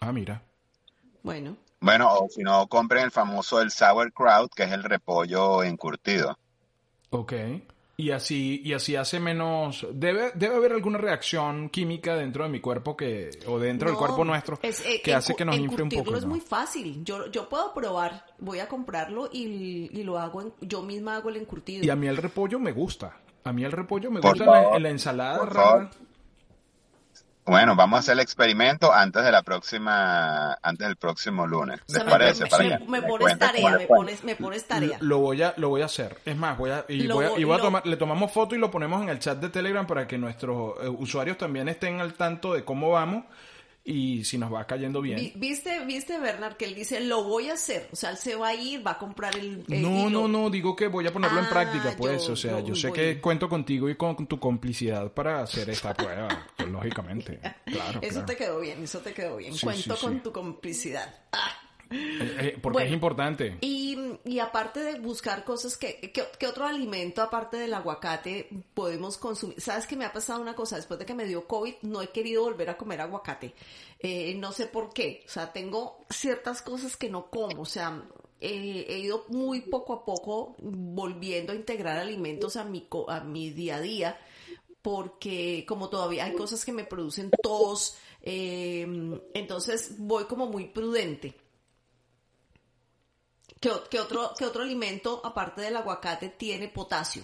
Ah, 0.01 0.12
mira. 0.12 0.41
Bueno, 1.24 1.57
Bueno, 1.79 2.09
o 2.13 2.29
si 2.29 2.41
no, 2.41 2.67
compren 2.67 3.03
el 3.03 3.12
famoso 3.12 3.62
el 3.62 3.71
sauerkraut, 3.71 4.51
que 4.53 4.63
es 4.63 4.71
el 4.71 4.83
repollo 4.83 5.63
encurtido. 5.63 6.38
Ok. 7.09 7.33
Y 8.00 8.12
así, 8.12 8.62
y 8.63 8.74
así 8.74 8.95
hace 8.95 9.19
menos. 9.19 9.86
Debe, 9.91 10.31
debe 10.36 10.55
haber 10.55 10.71
alguna 10.74 11.00
reacción 11.00 11.69
química 11.69 12.15
dentro 12.15 12.43
de 12.43 12.50
mi 12.51 12.59
cuerpo 12.59 12.95
que, 12.95 13.31
o 13.47 13.57
dentro 13.57 13.88
del 13.89 13.93
No, 13.95 14.00
cuerpo 14.00 14.24
nuestro, 14.24 14.59
es, 14.62 14.86
eh, 14.86 15.01
que 15.03 15.15
hace 15.15 15.36
que 15.36 15.43
nos 15.43 15.57
infle 15.57 15.81
un 15.83 15.89
poco. 15.89 16.15
es 16.15 16.21
¿no? 16.24 16.29
muy 16.29 16.39
fácil. 16.39 17.03
Yo, 17.03 17.25
yo 17.31 17.50
puedo 17.50 17.74
probar, 17.74 18.24
voy 18.38 18.59
a 18.59 18.67
comprarlo 18.67 19.29
y, 19.33 19.89
y 19.91 20.03
lo 20.03 20.19
hago, 20.19 20.43
en- 20.43 20.53
yo 20.62 20.83
misma 20.83 21.15
hago 21.15 21.29
el 21.29 21.38
encurtido. 21.38 21.83
Y 21.83 21.89
a 21.89 21.95
mí 21.95 22.05
el 22.07 22.17
repollo 22.17 22.59
me 22.59 22.71
gusta. 22.71 23.17
A 23.43 23.51
mí 23.51 23.63
el 23.63 23.71
repollo 23.71 24.12
me 24.12 24.19
Por 24.21 24.31
gusta 24.31 24.43
en 24.45 24.51
la- 24.51 24.62
favor, 24.62 24.77
en 24.77 24.83
la 24.83 24.89
ensalada 24.89 25.38
por 25.39 25.53
rara. 25.55 25.67
favor. 25.69 25.89
Bueno, 27.48 27.75
vamos 27.75 27.98
a 27.98 28.00
hacer 28.01 28.13
el 28.13 28.20
experimento 28.20 28.94
antes 28.94 29.24
de 29.24 29.32
la 29.32 29.42
próxima, 29.42 30.54
antes 30.62 30.88
del 30.88 30.98
próximo 30.98 31.48
lunes. 31.48 31.80
O 31.80 31.94
¿Les 31.94 32.01
sea, 32.04 32.06
parece? 32.12 32.44
me, 32.44 32.50
Para 32.50 32.80
me- 32.80 33.01
pones 33.01 33.39
tarea, 33.39 33.77
me 33.77 33.88
pones, 33.88 34.24
me 34.24 34.36
pones 34.36 34.68
tarea. 34.68 34.98
Lo 35.01 35.20
voy 35.20 35.42
a, 35.42 35.54
lo 35.58 35.70
voy 35.70 35.82
a 35.82 35.86
hacer. 35.86 36.18
Es 36.25 36.36
más, 36.36 36.58
voy 36.58 36.72
a, 36.72 36.86
y 36.89 37.04
Lo 37.04 37.16
voy 37.16 37.25
a, 37.25 37.39
y 37.39 37.44
voy 37.46 37.58
a 37.58 37.62
tomar, 37.62 37.86
le 37.88 37.96
tomamos 37.98 38.32
foto 38.32 38.54
y 38.56 38.58
lo 38.58 38.70
ponemos 38.70 39.01
en 39.01 39.10
el 39.10 39.20
chat 39.20 39.39
de 39.39 39.50
Telegram 39.50 39.88
para 39.88 40.08
que 40.08 40.18
nuestros 40.18 40.74
eh, 40.84 40.89
usuarios 40.89 41.38
también 41.38 41.70
estén 41.70 42.01
al 42.01 42.13
tanto 42.13 42.54
de 42.54 42.63
cómo 42.66 42.92
vamos 42.92 43.24
y 43.89 44.24
si 44.25 44.38
nos 44.38 44.53
va 44.53 44.67
cayendo 44.67 45.01
bien. 45.01 45.17
Vi- 45.17 45.34
¿Viste, 45.36 45.84
viste, 45.86 46.20
Bernard, 46.20 46.58
que 46.58 46.65
él 46.65 46.75
dice, 46.75 47.00
lo 47.00 47.24
voy 47.24 47.50
a 47.50 47.53
hacer? 47.53 47.88
O 47.91 47.96
sea, 47.96 48.10
él 48.12 48.17
se 48.17 48.36
va 48.36 48.50
a 48.50 48.53
ir, 48.56 48.86
va 48.86 48.91
a 48.91 48.98
comprar 48.98 49.36
el... 49.38 49.63
el 49.70 49.82
No, 49.82 50.08
hilo. 50.08 50.10
no, 50.10 50.27
no, 50.27 50.50
digo 50.50 50.75
que 50.75 50.88
voy 50.88 51.08
a 51.08 51.13
ponerlo 51.13 51.39
en 51.39 51.46
Ah, 51.46 51.50
práctica, 51.50 51.96
pues. 51.98 52.27
yo- 52.27 52.34
o 52.34 52.36
sea, 52.36 52.60
yo 52.60 52.67
yo 52.67 52.75
sé 52.75 52.89
voy. 52.89 52.98
que 53.00 53.22
cuento 53.22 53.48
contigo 53.48 53.89
y 53.89 53.96
con 53.96 54.27
tu 54.27 54.39
complicidad 54.39 55.12
para 55.13 55.41
hacer 55.41 55.70
esta 55.70 55.94
prueba. 55.96 56.48
Yo 56.60 56.65
lógicamente. 56.67 57.39
Claro, 57.65 58.00
Eso 58.01 58.12
claro. 58.12 58.25
te 58.25 58.36
quedó 58.36 58.60
bien, 58.60 58.84
eso 58.84 59.00
te 59.00 59.13
quedó 59.13 59.38
bien. 59.38 59.53
Sí, 59.53 59.65
Cuento 59.65 59.96
sí, 59.96 60.01
con 60.06 60.13
sí. 60.15 60.20
tu 60.20 60.32
complicidad. 60.34 61.15
Ah. 61.32 61.50
Eh, 61.89 62.38
eh, 62.39 62.60
porque 62.62 62.74
Bueno. 62.74 62.88
es 62.89 62.94
importante. 62.94 63.58
Y, 63.62 63.98
y 64.25 64.39
aparte 64.39 64.82
de 64.82 65.00
buscar 65.00 65.44
cosas 65.44 65.77
que, 65.77 66.00
que, 66.12 66.24
que 66.38 66.48
otro 66.48 66.65
alimento 66.65 67.22
aparte 67.22 67.58
del 67.58 67.74
aguacate 67.74 68.50
podemos 68.74 69.17
consumir. 69.17 69.60
¿Sabes 69.62 69.88
que 69.88 69.96
me 69.96 70.06
ha 70.06 70.12
pasado 70.13 70.41
una 70.41 70.56
cosa? 70.56 70.75
Después 70.75 71.00
de 71.00 71.06
que 71.06 71.13
me 71.13 71.25
dio 71.25 71.48
COVID 71.48 71.75
no 71.84 72.01
he 72.01 72.10
querido 72.10 72.44
volver 72.44 72.70
a 72.70 72.77
comer 72.77 73.01
aguacate. 73.01 73.53
Eh, 74.00 74.36
no 74.36 74.51
sé 74.51 74.67
por 74.67 74.94
qué. 74.94 75.24
O 75.25 75.29
sea, 75.29 75.53
tengo 75.53 76.06
ciertas 76.10 76.62
cosas 76.62 76.98
que 76.98 77.10
no 77.10 77.29
como. 77.29 77.62
O 77.62 77.65
sea, 77.65 78.03
eh, 78.41 78.86
he 78.89 79.00
ido 79.00 79.25
muy 79.29 79.62
poco 79.62 79.94
a 79.94 80.06
poco 80.06 80.56
volviendo 80.60 81.53
a 81.53 81.56
integrar 81.56 81.98
alimentos 81.98 82.56
a 82.58 82.63
mi, 82.63 82.82
co- 82.82 83.10
a 83.10 83.22
mi 83.22 83.50
día 83.51 83.77
a 83.77 83.82
día 83.82 84.20
porque 84.82 85.65
como 85.67 85.89
todavía 85.89 86.25
hay 86.25 86.34
cosas 86.34 86.63
que 86.63 86.72
me 86.72 86.86
producen 86.86 87.29
tos, 87.44 87.98
eh, 88.22 88.86
entonces 89.34 89.96
voy 89.98 90.25
como 90.25 90.46
muy 90.48 90.65
prudente. 90.65 91.36
¿Qué, 93.59 93.99
otro, 93.99 94.33
¿Qué 94.37 94.45
otro 94.45 94.63
alimento, 94.63 95.21
aparte 95.25 95.61
del 95.61 95.75
aguacate, 95.77 96.29
tiene 96.29 96.67
potasio? 96.69 97.23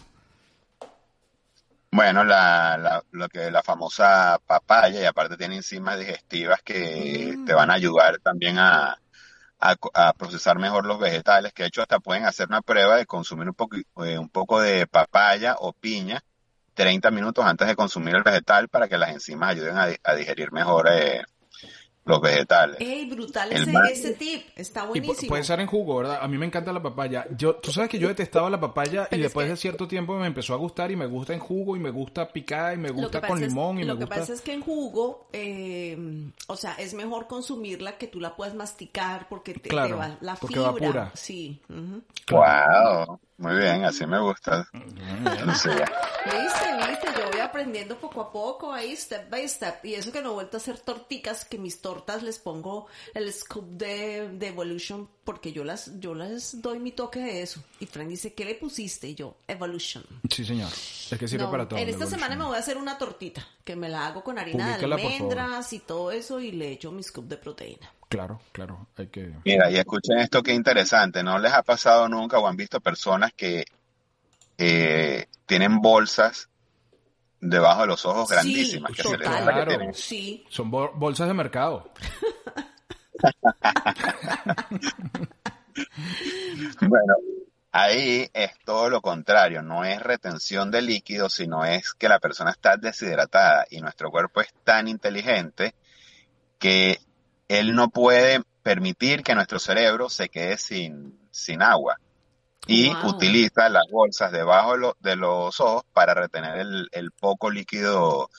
Bueno, 1.91 2.23
la, 2.23 2.75
la, 2.77 3.03
lo 3.11 3.29
que 3.29 3.51
la 3.51 3.61
famosa 3.61 4.39
papaya 4.47 4.99
y 5.01 5.05
aparte 5.05 5.37
tiene 5.37 5.57
enzimas 5.57 5.99
digestivas 5.99 6.61
que 6.63 7.37
Mm. 7.37 7.45
te 7.45 7.53
van 7.53 7.69
a 7.69 7.75
ayudar 7.75 8.19
también 8.19 8.57
a, 8.57 8.97
a, 9.59 10.13
procesar 10.13 10.59
mejor 10.59 10.85
los 10.85 10.99
vegetales, 10.99 11.53
que 11.53 11.63
de 11.63 11.67
hecho 11.69 11.81
hasta 11.81 11.99
pueden 11.99 12.25
hacer 12.25 12.47
una 12.49 12.61
prueba 12.61 12.97
de 12.97 13.05
consumir 13.05 13.47
un 13.49 13.55
poco, 13.55 13.77
eh, 14.05 14.17
un 14.19 14.29
poco 14.29 14.59
de 14.59 14.87
papaya 14.87 15.55
o 15.59 15.73
piña 15.73 16.21
30 16.73 17.11
minutos 17.11 17.45
antes 17.45 17.67
de 17.67 17.75
consumir 17.75 18.15
el 18.15 18.23
vegetal 18.23 18.67
para 18.69 18.87
que 18.89 18.97
las 18.97 19.11
enzimas 19.11 19.51
ayuden 19.51 19.77
a, 19.77 19.87
a 20.03 20.15
digerir 20.15 20.51
mejor 20.51 20.87
eh, 20.91 21.23
los 22.05 22.19
vegetales. 22.21 22.77
¡Ey, 22.81 23.09
brutal 23.09 23.51
ese, 23.53 23.71
mar- 23.71 23.85
ese 23.89 24.13
tip! 24.13 24.43
Está 24.57 24.83
Y 24.83 24.87
buenísimo. 24.87 25.29
puede 25.29 25.43
ser 25.45 25.59
en 25.61 25.67
jugo, 25.67 25.97
¿verdad? 25.97 26.19
A 26.21 26.27
mí 26.27 26.37
me 26.37 26.45
encanta 26.45 26.73
la 26.73 26.81
papaya. 26.83 27.25
Yo, 27.37 27.55
tú 27.55 27.71
sabes 27.71 27.89
que 27.89 27.97
yo 27.97 28.09
detestaba 28.09 28.49
la 28.49 28.59
papaya 28.59 29.03
y 29.03 29.07
Pero 29.11 29.23
después 29.23 29.45
que- 29.45 29.51
de 29.51 29.57
cierto 29.57 29.87
tiempo 29.87 30.17
me 30.17 30.27
empezó 30.27 30.53
a 30.53 30.57
gustar 30.57 30.91
y 30.91 30.95
me 30.97 31.05
gusta 31.05 31.33
en 31.33 31.39
jugo 31.39 31.77
y 31.77 31.79
me 31.79 31.91
gusta 31.91 32.27
picada 32.33 32.73
y 32.73 32.77
me 32.77 32.89
Lo 32.89 32.95
gusta 32.95 33.21
que 33.21 33.27
con 33.27 33.41
es- 33.41 33.47
limón 33.49 33.79
y 33.79 33.83
lo 33.85 33.93
me 33.93 33.99
que 33.99 34.05
gusta... 34.05 34.19
pasa 34.19 34.33
es 34.33 34.41
que 34.41 34.53
en 34.53 34.61
jugo, 34.61 35.29
eh, 35.31 35.97
o 36.47 36.55
sea, 36.57 36.73
es 36.75 36.93
mejor 36.93 37.27
consumirla 37.27 37.97
que 37.97 38.07
tú 38.07 38.19
la 38.19 38.35
puedas 38.35 38.53
masticar 38.53 39.27
porque 39.29 39.53
te, 39.53 39.59
te 39.61 39.69
Claro, 39.69 39.97
va 39.97 40.17
la 40.19 40.35
porque 40.35 40.55
fibra. 40.55 40.71
va 40.71 40.77
pura. 40.77 41.11
Sí. 41.13 41.61
ujú. 41.69 42.01
Wow, 42.31 43.19
muy 43.37 43.55
bien, 43.55 43.83
así 43.85 44.05
me 44.05 44.19
gusta. 44.19 44.67
Lucía. 45.45 45.85
Viste, 46.25 46.89
viste, 46.89 47.07
yo 47.19 47.29
voy 47.31 47.39
aprendiendo 47.39 47.97
poco 47.97 48.21
a 48.21 48.31
poco 48.31 48.71
ahí, 48.71 48.95
step 48.95 49.29
by 49.29 49.47
step. 49.49 49.83
Y 49.83 49.95
eso 49.95 50.11
que 50.11 50.21
no 50.21 50.29
he 50.31 50.33
vuelto 50.33 50.57
a 50.57 50.59
hacer 50.59 50.79
torticas, 50.79 51.43
que 51.45 51.57
mis 51.57 51.81
tortas 51.81 52.23
les 52.23 52.39
pongo 52.39 52.87
el 53.13 53.31
scoop 53.33 53.65
de, 53.71 54.29
de 54.29 54.47
Evolution, 54.47 55.09
porque 55.23 55.51
yo 55.51 55.63
las, 55.63 55.99
yo 55.99 56.13
les 56.15 56.61
doy 56.61 56.79
mi 56.79 56.91
toque 56.91 57.19
de 57.19 57.41
eso. 57.41 57.61
Y 57.79 57.85
Fran 57.85 58.07
dice, 58.07 58.33
¿qué 58.33 58.45
le 58.45 58.55
pusiste? 58.55 59.09
Y 59.09 59.15
yo, 59.15 59.35
Evolution. 59.47 60.03
Sí, 60.29 60.45
señor. 60.45 60.69
Es 60.71 61.17
que 61.19 61.27
sirve 61.27 61.43
No, 61.43 61.51
para 61.51 61.67
todo. 61.67 61.79
en 61.79 61.89
esta 61.89 62.05
semana 62.07 62.35
me 62.35 62.45
voy 62.45 62.55
a 62.55 62.59
hacer 62.59 62.77
una 62.77 62.97
tortita, 62.97 63.45
que 63.63 63.75
me 63.75 63.89
la 63.89 64.07
hago 64.07 64.23
con 64.23 64.39
harina 64.39 64.77
de 64.77 64.85
almendras 64.85 65.73
y 65.73 65.79
todo 65.79 66.11
eso, 66.11 66.39
y 66.39 66.51
le 66.51 66.71
echo 66.71 66.91
mi 66.91 67.03
scoop 67.03 67.25
de 67.27 67.37
proteína. 67.37 67.91
Claro, 68.13 68.39
claro. 68.51 68.87
Hay 68.95 69.07
que... 69.07 69.33
Mira, 69.43 69.71
y 69.71 69.77
escuchen 69.77 70.19
esto 70.19 70.43
que 70.43 70.53
interesante, 70.53 71.23
¿no 71.23 71.39
les 71.39 71.51
ha 71.51 71.63
pasado 71.63 72.07
nunca 72.07 72.37
o 72.37 72.47
han 72.47 72.55
visto 72.55 72.79
personas 72.79 73.33
que 73.33 73.65
eh, 74.59 75.25
tienen 75.47 75.81
bolsas 75.81 76.47
debajo 77.39 77.81
de 77.81 77.87
los 77.87 78.05
ojos 78.05 78.29
grandísimas 78.29 78.91
sí, 78.91 78.97
que 78.97 79.01
se 79.03 79.17
les 79.17 79.27
que 79.27 79.43
Claro. 79.43 79.67
tienen? 79.67 79.93
Sí, 79.95 80.45
Son 80.49 80.69
bol- 80.69 80.91
bolsas 80.93 81.27
de 81.27 81.33
mercado. 81.33 81.91
Bueno, 86.81 87.15
ahí 87.71 88.29
es 88.33 88.51
todo 88.63 88.89
lo 88.89 89.01
contrario, 89.01 89.61
no 89.63 89.83
es 89.85 90.01
retención 90.01 90.69
de 90.69 90.81
líquidos, 90.81 91.33
sino 91.33 91.65
es 91.65 91.93
que 91.93 92.09
la 92.09 92.19
persona 92.19 92.51
está 92.51 92.77
deshidratada 92.77 93.65
y 93.69 93.81
nuestro 93.81 94.11
cuerpo 94.11 94.41
es 94.41 94.53
tan 94.63 94.87
inteligente 94.87 95.73
que 96.59 96.99
él 97.59 97.73
no 97.75 97.89
puede 97.89 98.41
permitir 98.61 99.23
que 99.23 99.35
nuestro 99.35 99.59
cerebro 99.59 100.09
se 100.09 100.29
quede 100.29 100.57
sin, 100.57 101.19
sin 101.31 101.61
agua 101.61 101.97
y 102.67 102.87
Wow. 102.89 103.09
utiliza 103.09 103.67
las 103.69 103.83
bolsas 103.91 104.31
debajo 104.31 104.73
de, 104.73 104.77
lo- 104.79 104.97
de 105.01 105.15
los 105.17 105.59
ojos 105.59 105.83
para 105.93 106.13
retener 106.13 106.59
el, 106.59 106.87
el 106.91 107.11
poco 107.11 107.49
líquido 107.49 108.29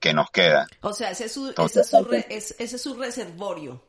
que 0.00 0.14
nos 0.14 0.30
queda. 0.30 0.66
o 0.82 0.92
sea, 0.92 1.10
ese 1.10 1.26
es 1.26 1.32
su, 1.32 1.42
ese 1.48 1.50
Entonces, 1.50 1.82
es 1.82 1.90
su, 1.90 2.04
re- 2.04 2.26
es- 2.30 2.54
ese 2.58 2.76
es 2.76 2.82
su 2.82 2.94
reservorio. 2.94 3.82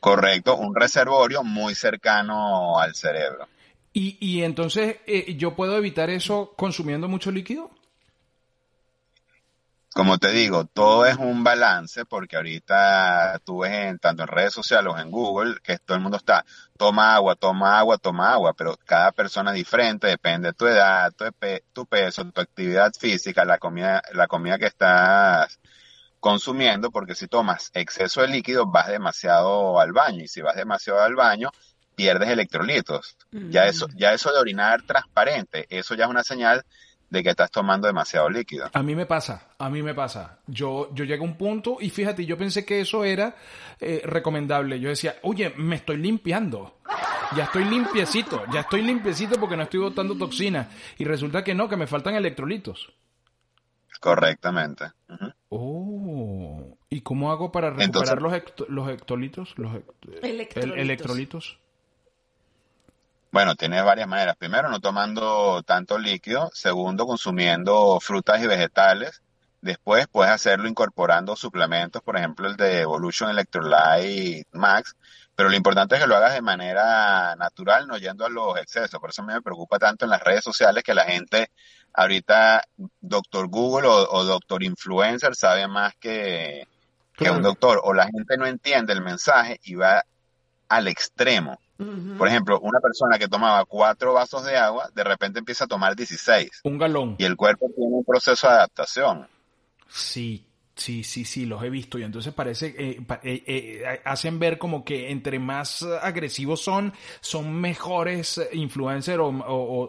Correcto, 0.00 0.56
un 0.56 0.74
reservorio 0.74 1.42
muy 1.42 1.74
cercano 1.74 2.78
al 2.78 2.94
cerebro. 2.94 3.48
Y, 3.92 4.16
y 4.20 4.42
entonces, 4.42 4.96
eh, 5.06 5.34
¿yo 5.36 5.54
puedo 5.54 5.76
evitar 5.76 6.08
eso 6.10 6.52
consumiendo 6.56 7.08
mucho 7.08 7.30
líquido? 7.30 7.70
Como 9.94 10.16
te 10.18 10.28
digo, 10.32 10.64
todo 10.64 11.04
es 11.04 11.16
un 11.18 11.44
balance 11.44 12.06
porque 12.06 12.36
ahorita 12.36 13.38
tú 13.44 13.58
ves 13.60 13.72
en, 13.72 13.98
tanto 13.98 14.22
en 14.22 14.28
redes 14.28 14.54
sociales 14.54 14.90
o 14.94 14.98
en 14.98 15.10
Google 15.10 15.56
que 15.62 15.78
todo 15.78 15.96
el 15.96 16.02
mundo 16.02 16.16
está, 16.16 16.46
toma 16.78 17.14
agua, 17.14 17.36
toma 17.36 17.78
agua, 17.78 17.98
toma 17.98 18.32
agua, 18.32 18.54
pero 18.54 18.74
cada 18.86 19.12
persona 19.12 19.50
es 19.50 19.56
diferente, 19.56 20.06
depende 20.06 20.48
de 20.48 20.54
tu 20.54 20.66
edad, 20.66 21.12
tu, 21.12 21.26
pe- 21.38 21.64
tu 21.74 21.84
peso, 21.86 22.24
tu 22.32 22.40
actividad 22.40 22.90
física, 22.98 23.44
la 23.44 23.58
comida, 23.58 24.02
la 24.14 24.26
comida 24.28 24.58
que 24.58 24.66
estás 24.66 25.60
consumiendo, 26.20 26.90
porque 26.90 27.14
si 27.14 27.28
tomas 27.28 27.70
exceso 27.74 28.20
de 28.22 28.28
líquido 28.28 28.66
vas 28.66 28.88
demasiado 28.88 29.80
al 29.80 29.92
baño 29.92 30.22
y 30.24 30.28
si 30.28 30.40
vas 30.42 30.56
demasiado 30.56 31.00
al 31.02 31.14
baño 31.16 31.50
pierdes 31.94 32.30
electrolitos. 32.30 33.16
Ya 33.48 33.66
eso, 33.66 33.88
ya 33.94 34.12
eso 34.14 34.32
de 34.32 34.38
orinar 34.38 34.82
transparente, 34.84 35.66
eso 35.68 35.94
ya 35.94 36.04
es 36.04 36.10
una 36.10 36.24
señal 36.24 36.64
de 37.12 37.22
que 37.22 37.28
estás 37.28 37.50
tomando 37.50 37.86
demasiado 37.86 38.30
líquido. 38.30 38.70
A 38.72 38.82
mí 38.82 38.96
me 38.96 39.04
pasa, 39.04 39.48
a 39.58 39.68
mí 39.68 39.82
me 39.82 39.92
pasa. 39.92 40.38
Yo, 40.46 40.88
yo 40.94 41.04
llego 41.04 41.24
a 41.24 41.28
un 41.28 41.36
punto 41.36 41.76
y 41.78 41.90
fíjate, 41.90 42.24
yo 42.24 42.38
pensé 42.38 42.64
que 42.64 42.80
eso 42.80 43.04
era 43.04 43.36
eh, 43.80 44.00
recomendable. 44.04 44.80
Yo 44.80 44.88
decía, 44.88 45.16
oye, 45.22 45.52
me 45.58 45.76
estoy 45.76 45.98
limpiando. 45.98 46.78
Ya 47.36 47.44
estoy 47.44 47.64
limpiecito, 47.66 48.42
ya 48.50 48.60
estoy 48.60 48.80
limpiecito 48.82 49.38
porque 49.38 49.56
no 49.58 49.62
estoy 49.64 49.80
botando 49.80 50.16
toxinas. 50.16 50.68
Y 50.98 51.04
resulta 51.04 51.44
que 51.44 51.54
no, 51.54 51.68
que 51.68 51.76
me 51.76 51.86
faltan 51.86 52.14
electrolitos. 52.14 52.92
Correctamente. 54.00 54.86
Oh, 55.50 56.78
¿y 56.88 57.02
cómo 57.02 57.30
hago 57.30 57.52
para 57.52 57.68
recuperar 57.70 57.86
Entonces- 58.18 58.20
los, 58.58 58.68
los 58.70 58.88
hectolitos? 58.90 59.54
Los 59.58 59.70
hect- 59.72 59.84
el- 60.22 60.72
Electrolitos. 60.78 61.58
Bueno, 63.32 63.54
tienes 63.56 63.82
varias 63.82 64.06
maneras. 64.08 64.36
Primero, 64.36 64.68
no 64.68 64.78
tomando 64.80 65.62
tanto 65.62 65.98
líquido. 65.98 66.50
Segundo, 66.52 67.06
consumiendo 67.06 67.98
frutas 68.00 68.42
y 68.42 68.46
vegetales. 68.46 69.22
Después, 69.62 70.06
puedes 70.08 70.32
hacerlo 70.32 70.68
incorporando 70.68 71.34
suplementos, 71.36 72.02
por 72.02 72.16
ejemplo, 72.16 72.46
el 72.48 72.56
de 72.56 72.80
Evolution 72.82 73.30
Electrolyte 73.30 74.46
Max. 74.52 74.96
Pero 75.34 75.48
lo 75.48 75.56
importante 75.56 75.94
es 75.94 76.02
que 76.02 76.06
lo 76.06 76.16
hagas 76.16 76.34
de 76.34 76.42
manera 76.42 77.34
natural, 77.36 77.86
no 77.88 77.96
yendo 77.96 78.26
a 78.26 78.28
los 78.28 78.58
excesos. 78.58 79.00
Por 79.00 79.10
eso 79.10 79.22
a 79.22 79.26
mí 79.26 79.32
me 79.32 79.40
preocupa 79.40 79.78
tanto 79.78 80.04
en 80.04 80.10
las 80.10 80.22
redes 80.22 80.44
sociales 80.44 80.82
que 80.84 80.94
la 80.94 81.04
gente 81.04 81.50
ahorita, 81.94 82.64
doctor 83.00 83.48
Google 83.48 83.88
o, 83.88 84.10
o 84.10 84.24
doctor 84.24 84.62
Influencer, 84.62 85.34
sabe 85.34 85.66
más 85.68 85.94
que, 85.98 86.68
que 87.16 87.30
Claro. 87.30 87.36
un 87.36 87.42
doctor. 87.42 87.80
O 87.84 87.94
la 87.94 88.04
gente 88.08 88.36
no 88.36 88.46
entiende 88.46 88.92
el 88.92 89.00
mensaje 89.00 89.58
y 89.62 89.74
va 89.74 90.04
al 90.68 90.88
extremo. 90.88 91.58
Por 92.18 92.28
ejemplo, 92.28 92.60
una 92.60 92.78
persona 92.80 93.18
que 93.18 93.28
tomaba 93.28 93.64
cuatro 93.64 94.12
vasos 94.14 94.44
de 94.44 94.56
agua, 94.56 94.88
de 94.94 95.04
repente 95.04 95.38
empieza 95.40 95.64
a 95.64 95.68
tomar 95.68 95.96
16 95.96 96.60
Un 96.64 96.78
galón. 96.78 97.16
y 97.18 97.24
el 97.24 97.36
cuerpo 97.36 97.66
tiene 97.74 97.94
un 97.94 98.04
proceso 98.04 98.46
de 98.48 98.54
adaptación. 98.54 99.26
Sí, 99.88 100.46
sí, 100.74 101.04
sí, 101.04 101.24
sí, 101.24 101.44
los 101.46 101.62
he 101.62 101.68
visto 101.70 101.98
y 101.98 102.02
entonces 102.02 102.32
parece, 102.32 102.74
eh, 102.78 102.98
eh, 103.22 103.44
eh, 103.46 104.00
hacen 104.04 104.38
ver 104.38 104.58
como 104.58 104.84
que 104.84 105.10
entre 105.10 105.38
más 105.38 105.82
agresivos 105.82 106.60
son, 106.62 106.92
son 107.20 107.52
mejores 107.60 108.40
influencers 108.52 109.18
o, 109.20 109.26
o- 109.26 109.30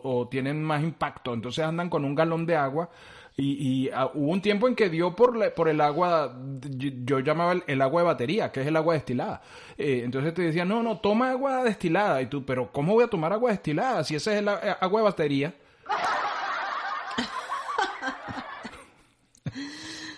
o- 0.01 0.19
o 0.21 0.27
tienen 0.27 0.61
más 0.63 0.83
impacto. 0.83 1.33
Entonces 1.33 1.63
andan 1.63 1.89
con 1.89 2.03
un 2.03 2.15
galón 2.15 2.45
de 2.45 2.55
agua 2.57 2.89
y, 3.35 3.85
y, 3.85 3.89
ah, 3.89 4.11
hubo 4.13 4.31
un 4.31 4.41
tiempo 4.41 4.67
en 4.67 4.75
que 4.75 4.89
dio 4.89 5.15
por, 5.15 5.35
el 5.67 5.81
agua, 5.81 6.37
yo, 6.61 7.19
llamaba 7.19 7.55
el, 7.65 7.81
agua 7.81 8.01
de 8.01 8.07
batería, 8.07 8.51
que 8.51 8.61
es 8.61 8.67
el 8.67 8.75
agua 8.75 8.93
destilada. 8.93 9.41
Eh, 9.77 10.01
entonces 10.03 10.35
te 10.35 10.43
decían, 10.43 10.67
no, 10.67 10.83
no, 10.83 10.99
toma 10.99 11.31
agua 11.31 11.63
destilada. 11.63 12.21
Y 12.21 12.27
tú, 12.27 12.45
pero 12.45 12.71
¿cómo 12.71 12.93
voy 12.93 13.05
a 13.05 13.07
tomar 13.07 13.33
agua 13.33 13.49
destilada 13.49 14.03
si 14.03 14.15
esa 14.15 14.33
es 14.33 14.39
el 14.39 14.47
eh, 14.47 14.75
agua 14.79 14.99
de 14.99 15.03
batería? 15.03 15.53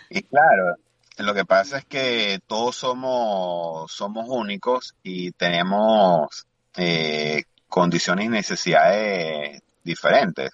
Y 0.10 0.22
claro, 0.24 0.76
lo 1.18 1.34
que 1.34 1.46
pasa 1.46 1.80
es 1.80 1.86
que 1.86 2.40
todos 2.48 2.76
somos, 2.76 3.92
somos 3.92 4.28
únicos 4.30 4.96
y 5.04 5.32
tenemos 5.32 6.48
eh, 6.78 7.44
condiciones 7.68 8.26
y 8.26 8.30
necesidades 8.30 9.62
diferentes. 9.84 10.52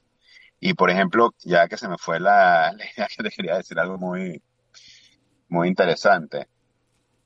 Y 0.64 0.76
por 0.76 0.92
ejemplo, 0.92 1.34
ya 1.40 1.68
que 1.68 1.76
se 1.76 1.90
me 1.90 1.98
fue 1.98 2.20
la, 2.20 2.72
la 2.78 2.86
idea 2.86 3.08
que 3.08 3.24
te 3.24 3.30
quería 3.32 3.58
decir 3.58 3.78
algo 3.80 3.98
muy, 3.98 4.42
muy 5.50 5.68
interesante. 5.68 6.48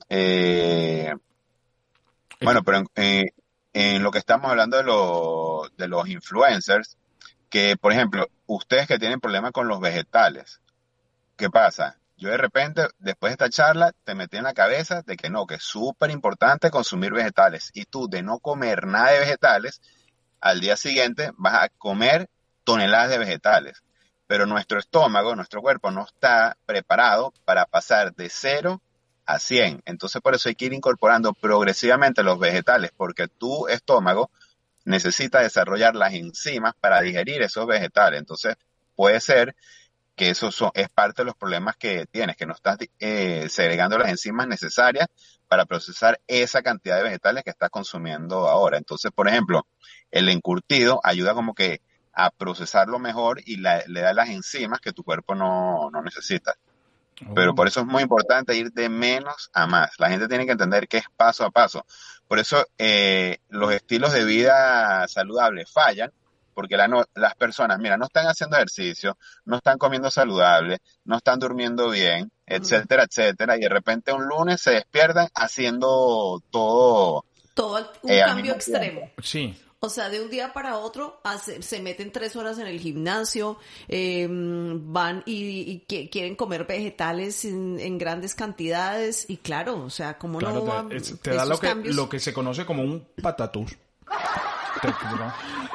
Eh, 0.10 1.14
bueno, 2.42 2.64
pero 2.64 2.78
en, 2.78 2.88
eh, 2.96 3.26
en, 3.74 4.04
lo 4.04 4.12
que 4.12 4.20
estamos 4.20 4.50
hablando 4.50 4.78
de, 4.78 4.84
lo, 4.84 5.70
de 5.78 5.88
los 5.88 6.08
influencers, 6.08 6.98
que 7.50 7.76
por 7.78 7.92
ejemplo, 7.92 8.28
ustedes 8.48 8.88
que 8.88 9.00
tienen 9.00 9.20
problemas 9.20 9.52
con 9.52 9.68
los 9.68 9.82
vegetales, 9.82 10.62
¿qué 11.36 11.50
pasa? 11.50 11.98
Yo 12.18 12.30
de 12.30 12.38
repente, 12.38 12.88
después 13.00 13.32
de 13.32 13.34
esta 13.34 13.50
charla, 13.50 13.92
te 14.06 14.16
metí 14.16 14.38
en 14.38 14.44
la 14.44 14.54
cabeza 14.54 15.02
de 15.02 15.18
que 15.18 15.30
no, 15.30 15.46
que 15.46 15.56
es 15.56 15.64
súper 15.64 16.10
importante 16.10 16.72
consumir 16.72 17.12
vegetales. 17.12 17.72
Y 17.74 17.84
tú, 17.84 18.08
de 18.08 18.24
no 18.24 18.40
comer 18.40 18.88
nada 18.88 19.12
de 19.12 19.20
vegetales, 19.20 19.82
al 20.40 20.62
día 20.62 20.78
siguiente 20.78 21.32
vas 21.38 21.66
a 21.66 21.70
comer 21.78 22.30
toneladas 22.66 23.10
de 23.10 23.18
vegetales. 23.20 23.84
Pero 24.28 24.46
nuestro 24.46 24.80
estómago, 24.80 25.36
nuestro 25.36 25.62
cuerpo 25.62 25.92
no 25.92 26.04
está 26.04 26.58
preparado 26.66 27.34
para 27.46 27.66
pasar 27.66 28.14
de 28.16 28.30
cero 28.30 28.82
a 29.26 29.40
100. 29.40 29.84
Entonces 29.86 30.22
por 30.22 30.36
eso 30.36 30.50
hay 30.50 30.56
que 30.56 30.66
ir 30.66 30.74
incorporando 30.74 31.34
progresivamente 31.34 32.24
los 32.24 32.40
vegetales, 32.40 32.92
porque 32.96 33.28
tu 33.28 33.68
estómago 33.68 34.30
necesita 34.84 35.40
desarrollar 35.40 35.96
las 35.96 36.14
enzimas 36.14 36.74
para 36.80 37.02
digerir 37.02 37.42
esos 37.42 37.66
vegetales. 37.66 38.20
Entonces 38.20 38.56
puede 38.96 39.20
ser 39.20 39.56
que 40.16 40.30
eso 40.30 40.50
es 40.74 40.90
parte 40.90 41.22
de 41.22 41.26
los 41.26 41.36
problemas 41.36 41.76
que 41.76 42.06
tienes, 42.06 42.38
que 42.38 42.46
no 42.46 42.54
estás 42.54 42.78
eh, 43.00 43.48
segregando 43.50 43.98
las 43.98 44.10
enzimas 44.10 44.48
necesarias 44.48 45.08
para 45.48 45.66
procesar 45.66 46.22
esa 46.28 46.62
cantidad 46.62 46.98
de 46.98 47.04
vegetales 47.04 47.44
que 47.44 47.50
estás 47.50 47.70
consumiendo 47.70 48.48
ahora. 48.48 48.78
Entonces, 48.78 49.12
por 49.12 49.28
ejemplo, 49.28 49.68
el 50.12 50.30
encurtido 50.30 51.02
ayuda 51.04 51.34
como 51.34 51.54
que 51.54 51.82
a 52.16 52.32
procesarlo 52.32 52.98
mejor 52.98 53.42
y 53.46 53.58
le 53.58 54.02
da 54.02 54.14
las 54.14 54.30
enzimas 54.30 54.80
que 54.80 54.94
tu 54.94 55.04
cuerpo 55.04 55.36
no, 55.36 55.90
no 55.92 56.02
necesita. 56.02 56.56
Pero 57.34 57.52
oh. 57.52 57.56
por 57.56 57.68
eso 57.68 57.82
es 57.82 57.86
muy 57.86 58.04
importante 58.04 58.56
ir 58.56 58.72
de 58.72 58.90
menos 58.90 59.50
a 59.54 59.68
más. 59.68 59.92
La 60.00 60.10
gente 60.10 60.28
tiene 60.28 60.46
que 60.46 60.52
entender 60.52 60.88
que 60.88 60.98
es 60.98 61.06
paso 61.16 61.46
a 61.46 61.52
paso. 61.52 61.86
Por 62.28 62.40
eso 62.40 62.66
eh, 62.78 63.38
los 63.50 63.72
estilos 63.72 64.12
de 64.14 64.26
vida 64.26 65.08
saludables 65.08 65.72
fallan 65.72 66.12
porque 66.54 66.78
las 66.78 67.36
personas, 67.36 67.80
mira, 67.80 67.98
no 67.98 68.06
están 68.06 68.28
haciendo 68.28 68.56
ejercicio, 68.56 69.18
no 69.44 69.58
están 69.58 69.78
comiendo 69.78 70.10
saludable, 70.10 70.80
no 71.04 71.18
están 71.18 71.38
durmiendo 71.38 71.90
bien, 71.90 72.32
etcétera, 72.46 73.04
etcétera, 73.04 73.58
y 73.58 73.60
de 73.60 73.70
repente 73.70 74.14
un 74.14 74.26
lunes 74.26 74.62
se 74.62 74.72
despiertan 74.72 75.28
haciendo 75.36 76.42
todo. 76.50 77.26
Todo 77.54 77.92
un 78.04 78.10
eh, 78.10 78.22
cambio 78.26 78.54
extremo. 78.54 79.12
Sí. 79.22 79.62
O 79.86 79.90
sea, 79.90 80.10
de 80.10 80.22
un 80.22 80.30
día 80.30 80.52
para 80.52 80.78
otro 80.78 81.22
se 81.62 81.80
meten 81.80 82.12
tres 82.12 82.36
horas 82.36 82.58
en 82.58 82.68
el 82.68 82.80
gimnasio, 82.80 83.58
em, 83.88 84.92
van 84.92 85.24
y, 85.26 85.80
quieren 86.12 86.36
comer 86.36 86.66
vegetales 86.66 87.46
en, 87.46 87.98
grandes 87.98 88.36
cantidades 88.36 89.26
y 89.30 89.38
claro, 89.38 89.84
o 89.84 89.90
sea, 89.90 90.18
como 90.18 90.42
no 90.42 90.88
te, 90.90 91.00
te 91.00 91.34
da 91.34 91.46
lo 91.46 91.60
que, 91.60 91.76
lo 91.76 92.10
que 92.10 92.20
se 92.20 92.34
conoce 92.34 92.66
como 92.66 92.84
un 92.84 93.08
patatús. 93.22 93.78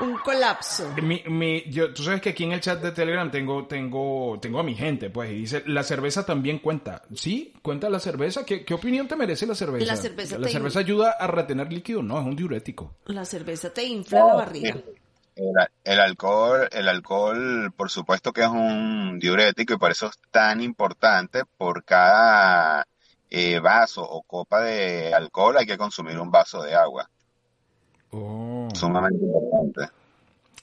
Un 0.01 0.17
colapso. 0.19 0.95
Mi, 1.03 1.65
yo, 1.71 1.93
tú 1.93 2.03
sabes 2.03 2.21
que 2.21 2.31
aquí 2.31 2.45
en 2.45 2.53
el 2.53 2.61
chat 2.61 2.81
de 2.81 2.93
Telegram 2.93 3.31
tengo, 3.31 3.67
tengo, 3.67 4.39
tengo 4.41 4.61
a 4.61 4.63
mi 4.63 4.75
gente, 4.75 5.11
pues, 5.11 5.31
y 5.31 5.35
dice, 5.35 5.63
la 5.67 5.83
cerveza 5.83 6.25
también 6.25 6.59
cuenta. 6.59 7.03
¿Sí? 7.15 7.53
¿Cuenta 7.63 7.89
la 7.91 8.01
cerveza? 8.01 8.45
¿Qué, 8.45 8.65
qué 8.65 8.75
opinión 8.75 9.09
te 9.09 9.17
merece 9.17 9.47
la 9.47 9.55
cerveza? 9.55 9.87
La 9.87 9.97
cerveza, 9.97 10.39
¿La 10.39 10.49
cerveza 10.49 10.79
ayuda 10.81 11.13
a 11.13 11.27
retener 11.27 11.73
líquido? 11.73 12.03
No, 12.03 12.19
es 12.19 12.27
un 12.27 12.37
diurético. 12.37 12.95
La 13.07 13.25
cerveza 13.25 13.73
te 13.73 13.85
infla 13.85 14.25
la 14.25 14.35
barriga. 14.35 14.77
El, 15.85 16.01
alcohol, 16.01 16.69
el 16.71 16.89
alcohol, 16.89 17.73
por 17.75 17.89
supuesto 17.91 18.33
que 18.33 18.43
es 18.43 18.49
un 18.49 19.19
diurético 19.19 19.73
y 19.73 19.79
por 19.79 19.91
eso 19.91 20.09
es 20.09 20.19
tan 20.31 20.61
importante 20.61 21.45
por 21.57 21.85
cada 21.85 22.87
eh, 23.31 23.59
vaso 23.61 24.03
o 24.03 24.23
copa 24.23 24.61
de 24.61 25.15
alcohol 25.15 25.57
hay 25.57 25.65
que 25.65 25.79
consumir 25.79 26.19
un 26.19 26.31
vaso 26.31 26.63
de 26.63 26.75
agua. 26.75 27.09
Oh. 28.11 28.69
Sumamente 28.75 29.25
importante. 29.25 29.93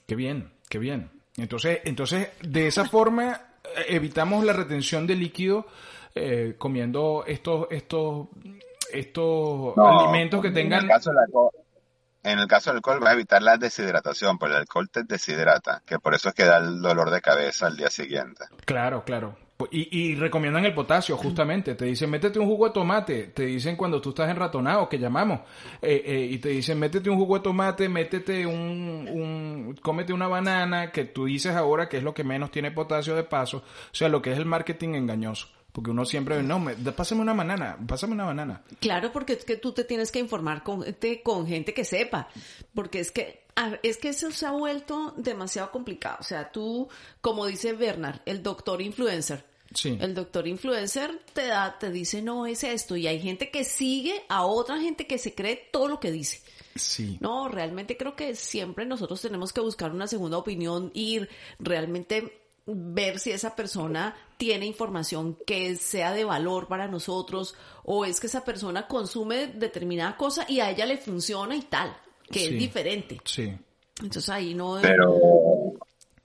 Qué 0.06 0.14
bien, 0.14 0.50
qué 0.68 0.78
bien. 0.78 1.10
Entonces, 1.36 1.80
entonces 1.84 2.30
de 2.42 2.66
esa 2.66 2.84
forma 2.84 3.40
eh, 3.64 3.84
evitamos 3.88 4.44
la 4.44 4.52
retención 4.52 5.06
de 5.06 5.14
líquido 5.14 5.66
eh, 6.14 6.54
comiendo 6.58 7.24
estos, 7.26 7.68
estos, 7.70 8.28
estos 8.92 9.76
alimentos 9.76 10.42
que 10.42 10.50
tengan. 10.50 10.80
En 10.80 10.84
el, 10.86 10.90
caso 10.90 11.10
del 11.10 11.18
alcohol, 11.18 11.50
en 12.24 12.38
el 12.38 12.46
caso 12.46 12.70
del 12.70 12.76
alcohol 12.78 13.04
va 13.04 13.10
a 13.10 13.14
evitar 13.14 13.42
la 13.42 13.56
deshidratación, 13.56 14.38
porque 14.38 14.54
el 14.54 14.60
alcohol 14.60 14.90
te 14.90 15.04
deshidrata, 15.04 15.82
que 15.86 15.98
por 15.98 16.14
eso 16.14 16.30
es 16.30 16.34
que 16.34 16.44
da 16.44 16.58
el 16.58 16.80
dolor 16.82 17.10
de 17.10 17.20
cabeza 17.20 17.66
al 17.66 17.76
día 17.76 17.90
siguiente. 17.90 18.44
Claro, 18.64 19.04
claro. 19.04 19.36
Y, 19.70 19.88
y, 19.90 20.14
recomiendan 20.14 20.64
el 20.64 20.74
potasio, 20.74 21.16
justamente. 21.16 21.74
Te 21.74 21.84
dicen, 21.84 22.08
métete 22.08 22.38
un 22.38 22.46
jugo 22.46 22.66
de 22.68 22.72
tomate. 22.72 23.24
Te 23.28 23.44
dicen 23.44 23.74
cuando 23.74 24.00
tú 24.00 24.10
estás 24.10 24.30
enratonado, 24.30 24.88
que 24.88 24.98
llamamos. 24.98 25.40
Eh, 25.82 26.02
eh, 26.04 26.28
y 26.30 26.38
te 26.38 26.50
dicen, 26.50 26.78
métete 26.78 27.10
un 27.10 27.16
jugo 27.16 27.38
de 27.38 27.42
tomate, 27.42 27.88
métete 27.88 28.46
un, 28.46 29.08
un, 29.10 29.76
cómete 29.82 30.12
una 30.12 30.28
banana, 30.28 30.92
que 30.92 31.06
tú 31.06 31.24
dices 31.24 31.56
ahora 31.56 31.88
que 31.88 31.96
es 31.96 32.04
lo 32.04 32.14
que 32.14 32.22
menos 32.22 32.52
tiene 32.52 32.70
potasio 32.70 33.16
de 33.16 33.24
paso. 33.24 33.58
O 33.58 33.94
sea, 33.94 34.08
lo 34.08 34.22
que 34.22 34.30
es 34.30 34.38
el 34.38 34.46
marketing 34.46 34.94
engañoso. 34.94 35.48
Porque 35.72 35.90
uno 35.90 36.04
siempre, 36.04 36.42
no, 36.42 36.58
me, 36.58 36.74
pásame 36.74 37.20
una 37.20 37.34
banana, 37.34 37.76
pásame 37.86 38.14
una 38.14 38.24
banana. 38.24 38.62
Claro, 38.80 39.12
porque 39.12 39.34
es 39.34 39.44
que 39.44 39.56
tú 39.56 39.72
te 39.72 39.84
tienes 39.84 40.10
que 40.10 40.18
informar 40.18 40.62
con, 40.62 40.84
con 41.22 41.46
gente 41.46 41.74
que 41.74 41.84
sepa. 41.84 42.28
Porque 42.74 43.00
es 43.00 43.10
que 43.10 43.47
es 43.82 43.98
que 43.98 44.10
eso 44.10 44.30
se 44.30 44.46
ha 44.46 44.50
vuelto 44.50 45.14
demasiado 45.16 45.70
complicado. 45.70 46.18
O 46.20 46.24
sea, 46.24 46.50
tú, 46.50 46.88
como 47.20 47.46
dice 47.46 47.72
Bernard, 47.72 48.20
el 48.24 48.42
doctor 48.42 48.80
influencer. 48.82 49.44
Sí. 49.74 49.98
El 50.00 50.14
doctor 50.14 50.46
influencer 50.46 51.20
te 51.34 51.46
da, 51.46 51.78
te 51.78 51.90
dice 51.90 52.22
no 52.22 52.46
es 52.46 52.64
esto. 52.64 52.96
Y 52.96 53.06
hay 53.06 53.20
gente 53.20 53.50
que 53.50 53.64
sigue 53.64 54.24
a 54.28 54.44
otra 54.44 54.78
gente 54.80 55.06
que 55.06 55.18
se 55.18 55.34
cree 55.34 55.68
todo 55.70 55.88
lo 55.88 56.00
que 56.00 56.10
dice. 56.10 56.42
Sí. 56.74 57.18
No, 57.20 57.48
realmente 57.48 57.96
creo 57.96 58.16
que 58.16 58.34
siempre 58.34 58.86
nosotros 58.86 59.20
tenemos 59.20 59.52
que 59.52 59.60
buscar 59.60 59.90
una 59.90 60.06
segunda 60.06 60.38
opinión, 60.38 60.90
ir 60.94 61.28
realmente 61.58 62.42
ver 62.66 63.18
si 63.18 63.30
esa 63.30 63.56
persona 63.56 64.14
tiene 64.36 64.66
información 64.66 65.36
que 65.46 65.74
sea 65.76 66.12
de 66.12 66.24
valor 66.24 66.68
para 66.68 66.86
nosotros 66.86 67.54
o 67.82 68.04
es 68.04 68.20
que 68.20 68.26
esa 68.26 68.44
persona 68.44 68.86
consume 68.86 69.46
determinada 69.48 70.16
cosa 70.16 70.44
y 70.48 70.60
a 70.60 70.70
ella 70.70 70.84
le 70.84 70.98
funciona 70.98 71.56
y 71.56 71.62
tal 71.62 71.96
que 72.30 72.44
es 72.44 72.50
diferente. 72.50 73.20
Sí. 73.24 73.56
Entonces 74.00 74.28
ahí 74.28 74.54
no... 74.54 74.78
Pero, 74.80 75.18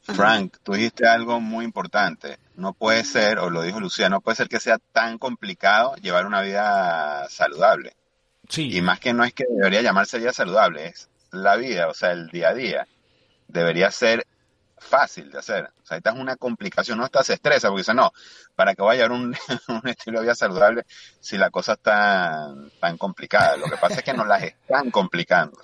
Frank, 0.02 0.58
tú 0.64 0.74
dijiste 0.74 1.08
algo 1.08 1.40
muy 1.40 1.66
importante. 1.66 2.38
No 2.56 2.74
puede 2.74 3.04
ser, 3.04 3.40
o 3.40 3.50
lo 3.50 3.62
dijo 3.62 3.80
Lucía, 3.80 4.10
no 4.10 4.22
puede 4.22 4.36
ser 4.36 4.50
que 4.50 4.60
sea 4.60 4.78
tan 4.92 5.18
complicado 5.18 5.96
llevar 5.96 6.26
una 6.26 6.42
vida 6.42 7.28
saludable. 7.30 7.96
Sí. 8.50 8.76
Y 8.76 8.82
más 8.82 9.00
que 9.00 9.14
no 9.14 9.24
es 9.24 9.34
que 9.34 9.46
debería 9.50 9.82
llamarse 9.82 10.20
vida 10.20 10.34
saludable, 10.34 10.88
es 10.88 11.10
la 11.32 11.56
vida, 11.56 11.88
o 11.88 11.94
sea, 11.94 12.12
el 12.12 12.30
día 12.30 12.50
a 12.50 12.54
día. 12.54 12.88
Debería 13.48 13.90
ser 13.92 14.26
fácil 14.78 15.32
de 15.32 15.40
hacer. 15.40 15.70
O 15.82 15.86
sea, 15.86 15.98
esta 15.98 16.12
es 16.12 16.20
una 16.20 16.36
complicación, 16.36 16.98
no 16.98 17.06
estás 17.06 17.30
estresa 17.30 17.70
porque 17.70 17.82
dice, 17.82 17.94
no, 17.94 18.12
para 18.56 18.76
que 18.76 18.82
vaya 18.82 19.06
a 19.06 19.08
llevar 19.08 19.20
un, 19.20 19.36
un, 19.70 19.88
estilo 19.88 20.20
de 20.20 20.26
vida 20.26 20.36
saludable 20.36 20.84
si 21.20 21.38
la 21.38 21.50
cosa 21.50 21.74
está 21.74 22.54
tan 22.80 22.98
complicada. 22.98 23.58
Lo 23.58 23.66
que 23.66 23.78
pasa 23.78 23.96
es 23.96 24.04
que 24.04 24.14
nos 24.14 24.28
las 24.28 24.44
están 24.44 24.92
complicando. 24.92 25.58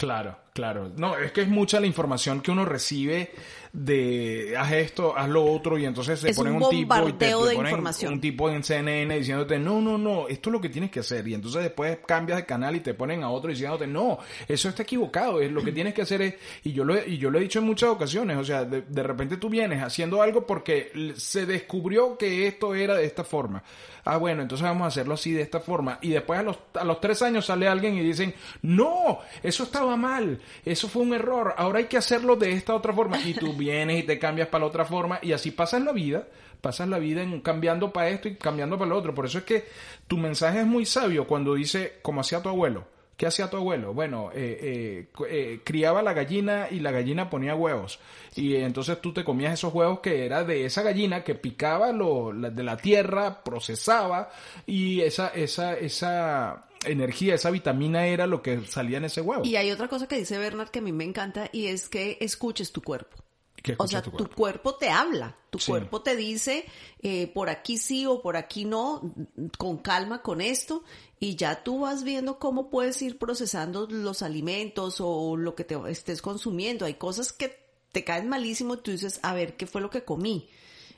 Claro, 0.00 0.34
claro. 0.52 0.90
No, 0.96 1.16
es 1.16 1.32
que 1.32 1.42
es 1.42 1.48
mucha 1.48 1.80
la 1.80 1.86
información 1.86 2.40
que 2.40 2.50
uno 2.50 2.64
recibe 2.64 3.30
de 3.72 4.56
haz 4.58 4.72
esto, 4.72 5.16
haz 5.16 5.28
lo 5.28 5.44
otro 5.44 5.78
y 5.78 5.84
entonces 5.84 6.18
se 6.18 6.34
pone 6.34 6.50
un, 6.50 6.68
tipo 6.68 7.08
y 7.08 7.12
te, 7.12 7.32
ponen 7.32 7.84
un 8.08 8.20
tipo 8.20 8.50
en 8.50 8.64
CNN 8.64 9.16
diciéndote 9.16 9.60
no, 9.60 9.80
no, 9.80 9.96
no, 9.96 10.26
esto 10.26 10.50
es 10.50 10.52
lo 10.52 10.60
que 10.60 10.68
tienes 10.68 10.90
que 10.90 11.00
hacer 11.00 11.26
y 11.28 11.34
entonces 11.34 11.62
después 11.62 11.98
cambias 12.04 12.38
de 12.38 12.46
canal 12.46 12.74
y 12.74 12.80
te 12.80 12.94
ponen 12.94 13.22
a 13.22 13.30
otro 13.30 13.50
diciéndote 13.50 13.86
no, 13.86 14.18
eso 14.48 14.68
está 14.68 14.82
equivocado, 14.82 15.40
es 15.40 15.52
lo 15.52 15.62
que 15.62 15.70
tienes 15.70 15.94
que 15.94 16.02
hacer 16.02 16.22
es 16.22 16.34
y 16.64 16.72
yo 16.72 16.84
lo 16.84 16.96
he, 16.96 17.08
y 17.08 17.18
yo 17.18 17.30
lo 17.30 17.38
he 17.38 17.42
dicho 17.42 17.60
en 17.60 17.66
muchas 17.66 17.90
ocasiones, 17.90 18.36
o 18.38 18.44
sea, 18.44 18.64
de, 18.64 18.82
de 18.82 19.02
repente 19.04 19.36
tú 19.36 19.48
vienes 19.48 19.80
haciendo 19.82 20.20
algo 20.20 20.46
porque 20.46 21.14
se 21.16 21.46
descubrió 21.46 22.18
que 22.18 22.48
esto 22.48 22.74
era 22.74 22.96
de 22.96 23.04
esta 23.04 23.22
forma. 23.22 23.62
Ah, 24.04 24.16
bueno, 24.16 24.42
entonces 24.42 24.66
vamos 24.66 24.84
a 24.84 24.88
hacerlo 24.88 25.14
así 25.14 25.32
de 25.32 25.42
esta 25.42 25.60
forma 25.60 25.98
y 26.00 26.10
después 26.10 26.40
a 26.40 26.42
los 26.42 26.56
a 26.74 26.84
los 26.84 27.00
tres 27.00 27.22
años 27.22 27.46
sale 27.46 27.68
alguien 27.68 27.94
y 27.94 28.00
dicen 28.00 28.34
no, 28.62 29.18
eso 29.42 29.64
estaba 29.64 29.96
mal, 29.96 30.39
eso 30.64 30.88
fue 30.88 31.02
un 31.02 31.14
error, 31.14 31.54
ahora 31.56 31.78
hay 31.78 31.86
que 31.86 31.96
hacerlo 31.96 32.36
de 32.36 32.52
esta 32.52 32.74
otra 32.74 32.92
forma 32.92 33.18
y 33.20 33.34
tú 33.34 33.52
vienes 33.54 34.00
y 34.00 34.02
te 34.04 34.18
cambias 34.18 34.48
para 34.48 34.62
la 34.62 34.68
otra 34.68 34.84
forma 34.84 35.18
y 35.22 35.32
así 35.32 35.50
pasas 35.50 35.82
la 35.82 35.92
vida, 35.92 36.26
pasas 36.60 36.88
la 36.88 36.98
vida 36.98 37.22
en 37.22 37.40
cambiando 37.40 37.92
para 37.92 38.08
esto 38.08 38.28
y 38.28 38.36
cambiando 38.36 38.78
para 38.78 38.90
lo 38.90 38.98
otro. 38.98 39.14
Por 39.14 39.26
eso 39.26 39.38
es 39.38 39.44
que 39.44 39.64
tu 40.06 40.16
mensaje 40.16 40.60
es 40.60 40.66
muy 40.66 40.86
sabio 40.86 41.26
cuando 41.26 41.54
dice, 41.54 41.98
como 42.02 42.20
hacía 42.20 42.42
tu 42.42 42.48
abuelo. 42.48 42.84
¿Qué 43.20 43.26
hacía 43.26 43.50
tu 43.50 43.58
abuelo? 43.58 43.92
Bueno, 43.92 44.30
eh, 44.32 45.06
eh, 45.12 45.26
eh, 45.28 45.60
criaba 45.62 46.00
la 46.00 46.14
gallina 46.14 46.68
y 46.70 46.80
la 46.80 46.90
gallina 46.90 47.28
ponía 47.28 47.54
huevos. 47.54 48.00
Y 48.34 48.56
entonces 48.56 48.98
tú 49.02 49.12
te 49.12 49.24
comías 49.24 49.52
esos 49.52 49.74
huevos 49.74 50.00
que 50.00 50.24
era 50.24 50.42
de 50.42 50.64
esa 50.64 50.80
gallina 50.80 51.22
que 51.22 51.34
picaba 51.34 51.92
lo, 51.92 52.32
de 52.32 52.62
la 52.62 52.78
tierra, 52.78 53.44
procesaba 53.44 54.30
y 54.64 55.02
esa, 55.02 55.28
esa, 55.34 55.74
esa 55.74 56.64
energía, 56.84 57.34
esa 57.34 57.50
vitamina 57.50 58.06
era 58.06 58.26
lo 58.26 58.42
que 58.42 58.66
salía 58.66 58.98
en 58.98 59.04
ese 59.04 59.20
huevo. 59.20 59.44
Y 59.44 59.56
hay 59.56 59.70
otra 59.70 59.88
cosa 59.88 60.06
que 60.08 60.16
dice 60.16 60.38
Bernard 60.38 60.70
que 60.70 60.78
a 60.78 60.82
mí 60.82 60.92
me 60.92 61.04
encanta 61.04 61.48
y 61.52 61.66
es 61.66 61.88
que 61.88 62.18
escuches 62.20 62.72
tu 62.72 62.82
cuerpo. 62.82 63.16
¿Qué 63.62 63.74
O 63.76 63.86
sea, 63.86 64.00
tu 64.00 64.10
tu 64.10 64.16
cuerpo? 64.16 64.34
cuerpo 64.36 64.74
te 64.76 64.88
habla, 64.88 65.36
tu 65.50 65.58
Sí. 65.58 65.70
cuerpo 65.70 66.00
te 66.00 66.16
dice 66.16 66.64
eh, 67.02 67.26
por 67.34 67.50
aquí 67.50 67.76
sí 67.76 68.06
o 68.06 68.22
por 68.22 68.38
aquí 68.38 68.64
no, 68.64 69.14
con 69.58 69.76
calma 69.76 70.22
con 70.22 70.40
esto, 70.40 70.82
y 71.18 71.36
ya 71.36 71.62
tú 71.62 71.80
vas 71.80 72.02
viendo 72.02 72.38
cómo 72.38 72.70
puedes 72.70 73.02
ir 73.02 73.18
procesando 73.18 73.86
los 73.90 74.22
alimentos 74.22 74.96
o 75.00 75.36
lo 75.36 75.54
que 75.54 75.64
te 75.64 75.76
estés 75.90 76.22
consumiendo. 76.22 76.86
Hay 76.86 76.94
cosas 76.94 77.34
que 77.34 77.60
te 77.92 78.02
caen 78.02 78.28
malísimo 78.30 78.74
y 78.74 78.76
tú 78.78 78.92
dices, 78.92 79.20
a 79.22 79.34
ver, 79.34 79.58
¿qué 79.58 79.66
fue 79.66 79.82
lo 79.82 79.90
que 79.90 80.04
comí? 80.04 80.48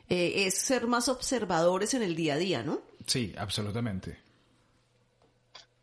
Eh, 0.08 0.44
es 0.46 0.54
ser 0.58 0.86
más 0.86 1.08
observadores 1.08 1.94
en 1.94 2.02
el 2.02 2.14
día 2.14 2.34
a 2.34 2.38
día, 2.38 2.62
¿no? 2.62 2.80
Sí, 3.06 3.32
absolutamente. 3.36 4.18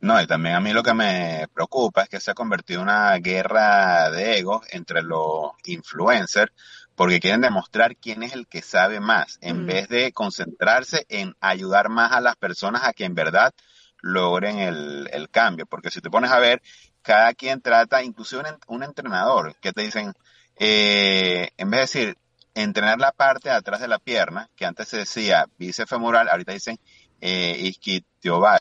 No, 0.01 0.21
y 0.21 0.27
también 0.27 0.55
a 0.55 0.61
mí 0.61 0.71
lo 0.71 0.81
que 0.81 0.93
me 0.93 1.47
preocupa 1.53 2.03
es 2.03 2.09
que 2.09 2.19
se 2.21 2.31
ha 2.31 2.33
convertido 2.33 2.79
en 2.81 2.83
una 2.87 3.17
guerra 3.17 4.09
de 4.09 4.37
egos 4.39 4.65
entre 4.71 5.01
los 5.01 5.51
influencers 5.65 6.51
porque 6.95 7.19
quieren 7.19 7.41
demostrar 7.41 7.95
quién 7.97 8.23
es 8.23 8.33
el 8.33 8.47
que 8.47 8.61
sabe 8.61 8.99
más, 9.01 9.37
en 9.41 9.63
Mm. 9.63 9.65
vez 9.65 9.87
de 9.89 10.11
concentrarse 10.13 11.05
en 11.09 11.35
ayudar 11.41 11.89
más 11.89 12.11
a 12.13 12.21
las 12.21 12.35
personas 12.37 12.83
a 12.85 12.93
que 12.93 13.05
en 13.05 13.15
verdad 13.15 13.53
logren 14.01 14.59
el, 14.59 15.09
el 15.11 15.29
cambio. 15.29 15.65
Porque 15.65 15.91
si 15.91 16.01
te 16.01 16.09
pones 16.09 16.31
a 16.31 16.39
ver, 16.39 16.61
cada 17.01 17.33
quien 17.33 17.61
trata, 17.61 18.03
inclusive 18.03 18.41
un, 18.41 18.57
un 18.77 18.83
entrenador, 18.83 19.55
que 19.61 19.73
te 19.73 19.81
dicen, 19.81 20.13
eh, 20.57 21.49
en 21.57 21.69
vez 21.69 21.91
de 21.93 21.99
decir 21.99 22.17
entrenar 22.53 22.99
la 22.99 23.11
parte 23.11 23.49
de 23.49 23.55
atrás 23.55 23.79
de 23.81 23.87
la 23.87 23.99
pierna, 23.99 24.49
que 24.55 24.65
antes 24.65 24.87
se 24.89 24.97
decía 24.97 25.45
bíceps 25.57 25.89
femoral, 25.89 26.27
ahorita 26.29 26.53
dicen 26.53 26.77
eh, 27.21 27.55
isquiotibial. 27.59 28.59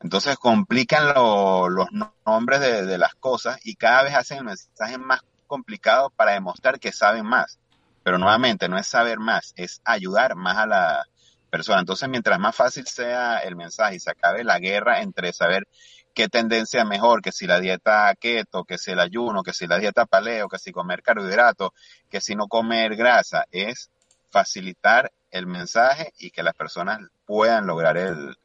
Entonces 0.00 0.36
complican 0.36 1.08
lo- 1.14 1.68
los 1.68 1.90
no- 1.92 2.14
nombres 2.26 2.60
de, 2.60 2.86
de 2.86 2.98
las 2.98 3.14
cosas 3.14 3.58
y 3.64 3.74
cada 3.76 4.04
vez 4.04 4.14
hacen 4.14 4.38
el 4.38 4.44
mensaje 4.44 4.98
más 4.98 5.20
complicado 5.46 6.10
para 6.10 6.32
demostrar 6.32 6.78
que 6.78 6.92
saben 6.92 7.26
más. 7.26 7.58
Pero 8.04 8.18
nuevamente 8.18 8.68
no 8.68 8.78
es 8.78 8.86
saber 8.86 9.18
más, 9.18 9.52
es 9.56 9.80
ayudar 9.84 10.34
más 10.36 10.56
a 10.58 10.66
la 10.66 11.04
persona. 11.50 11.80
Entonces 11.80 12.08
mientras 12.08 12.38
más 12.38 12.54
fácil 12.56 12.86
sea 12.86 13.38
el 13.38 13.56
mensaje 13.56 13.96
y 13.96 14.00
se 14.00 14.10
acabe 14.10 14.44
la 14.44 14.58
guerra 14.58 15.00
entre 15.02 15.32
saber 15.32 15.66
qué 16.14 16.28
tendencia 16.28 16.84
mejor, 16.84 17.22
que 17.22 17.32
si 17.32 17.46
la 17.46 17.60
dieta 17.60 18.14
keto, 18.18 18.64
que 18.64 18.78
si 18.78 18.92
el 18.92 19.00
ayuno, 19.00 19.42
que 19.42 19.52
si 19.52 19.66
la 19.66 19.78
dieta 19.78 20.06
paleo, 20.06 20.48
que 20.48 20.58
si 20.58 20.72
comer 20.72 21.02
carbohidratos, 21.02 21.70
que 22.10 22.20
si 22.20 22.34
no 22.34 22.48
comer 22.48 22.96
grasa, 22.96 23.44
es 23.50 23.90
facilitar 24.30 25.12
el 25.30 25.46
mensaje 25.46 26.12
y 26.18 26.30
que 26.30 26.42
las 26.42 26.54
personas 26.54 27.00
puedan 27.26 27.66
lograr 27.66 27.96
el, 27.96 28.36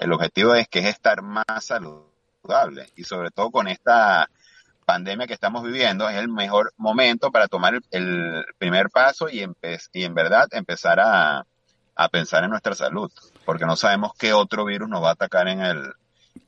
el 0.00 0.12
objetivo 0.12 0.54
es 0.54 0.66
que 0.68 0.80
es 0.80 0.86
estar 0.86 1.22
más 1.22 1.44
saludable 1.60 2.90
y 2.96 3.04
sobre 3.04 3.30
todo 3.30 3.50
con 3.50 3.68
esta 3.68 4.28
pandemia 4.86 5.26
que 5.26 5.34
estamos 5.34 5.62
viviendo 5.62 6.08
es 6.08 6.16
el 6.16 6.28
mejor 6.28 6.72
momento 6.76 7.30
para 7.30 7.46
tomar 7.46 7.74
el, 7.74 7.84
el 7.92 8.44
primer 8.58 8.88
paso 8.90 9.28
y, 9.28 9.44
y 9.92 10.04
en 10.04 10.14
verdad 10.14 10.48
empezar 10.50 10.98
a, 10.98 11.46
a 11.94 12.08
pensar 12.08 12.42
en 12.44 12.50
nuestra 12.50 12.74
salud 12.74 13.12
porque 13.44 13.66
no 13.66 13.76
sabemos 13.76 14.12
qué 14.18 14.32
otro 14.32 14.64
virus 14.64 14.88
nos 14.88 15.02
va 15.02 15.10
a 15.10 15.12
atacar 15.12 15.48
en 15.48 15.60
el, 15.60 15.92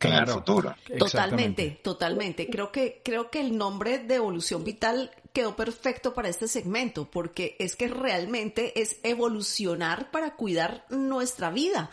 en 0.01 0.13
el 0.15 0.27
futuro. 0.27 0.75
Totalmente, 0.99 1.81
totalmente. 1.83 2.49
Creo 2.49 2.73
que, 2.73 3.03
creo 3.05 3.31
que 3.31 3.41
el 3.41 3.57
nombre 3.57 3.99
de 3.99 4.17
evolución 4.17 4.65
vital 4.65 5.11
quedó 5.33 5.57
perfecto 5.57 6.15
para 6.15 6.29
este 6.29 6.49
segmento, 6.49 7.11
porque 7.11 7.57
es 7.59 7.77
que 7.77 7.89
realmente 7.89 8.81
es 8.81 8.99
evolucionar 9.03 10.11
para 10.11 10.37
cuidar 10.37 10.85
nuestra 10.91 11.51
vida. 11.51 11.91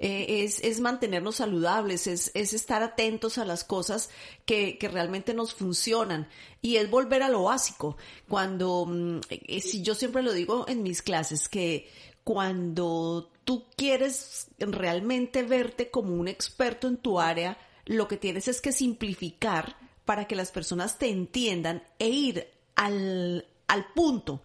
Eh, 0.00 0.44
es, 0.44 0.60
es 0.62 0.78
mantenernos 0.78 1.36
saludables, 1.36 2.06
es, 2.06 2.30
es 2.34 2.52
estar 2.52 2.84
atentos 2.84 3.36
a 3.36 3.44
las 3.44 3.64
cosas 3.64 4.10
que, 4.46 4.78
que 4.78 4.86
realmente 4.86 5.34
nos 5.34 5.54
funcionan 5.54 6.28
y 6.62 6.76
es 6.76 6.88
volver 6.88 7.24
a 7.24 7.28
lo 7.28 7.44
básico. 7.44 7.96
Cuando, 8.28 8.86
mm, 8.86 9.20
eh, 9.28 9.60
si 9.60 9.82
yo 9.82 9.96
siempre 9.96 10.22
lo 10.22 10.32
digo 10.32 10.66
en 10.68 10.84
mis 10.84 11.02
clases, 11.02 11.48
que 11.48 11.88
cuando 12.22 13.32
tú 13.42 13.66
quieres 13.76 14.46
realmente 14.58 15.42
verte 15.42 15.90
como 15.90 16.14
un 16.14 16.28
experto 16.28 16.86
en 16.86 16.98
tu 16.98 17.18
área, 17.18 17.58
lo 17.84 18.06
que 18.06 18.18
tienes 18.18 18.46
es 18.46 18.60
que 18.60 18.70
simplificar 18.70 19.76
para 20.04 20.26
que 20.26 20.36
las 20.36 20.52
personas 20.52 20.98
te 20.98 21.08
entiendan 21.08 21.82
e 21.98 22.08
ir 22.08 22.48
al, 22.76 23.46
al 23.66 23.92
punto 23.94 24.42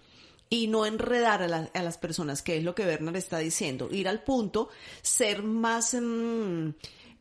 y 0.53 0.67
no 0.67 0.85
enredar 0.85 1.41
a, 1.41 1.47
la- 1.47 1.71
a 1.73 1.81
las 1.81 1.97
personas, 1.97 2.43
que 2.43 2.57
es 2.57 2.63
lo 2.63 2.75
que 2.75 2.85
Bernard 2.85 3.15
está 3.15 3.39
diciendo, 3.39 3.89
ir 3.91 4.07
al 4.07 4.23
punto, 4.23 4.69
ser 5.01 5.41
más, 5.41 5.95
mm, 5.99 6.69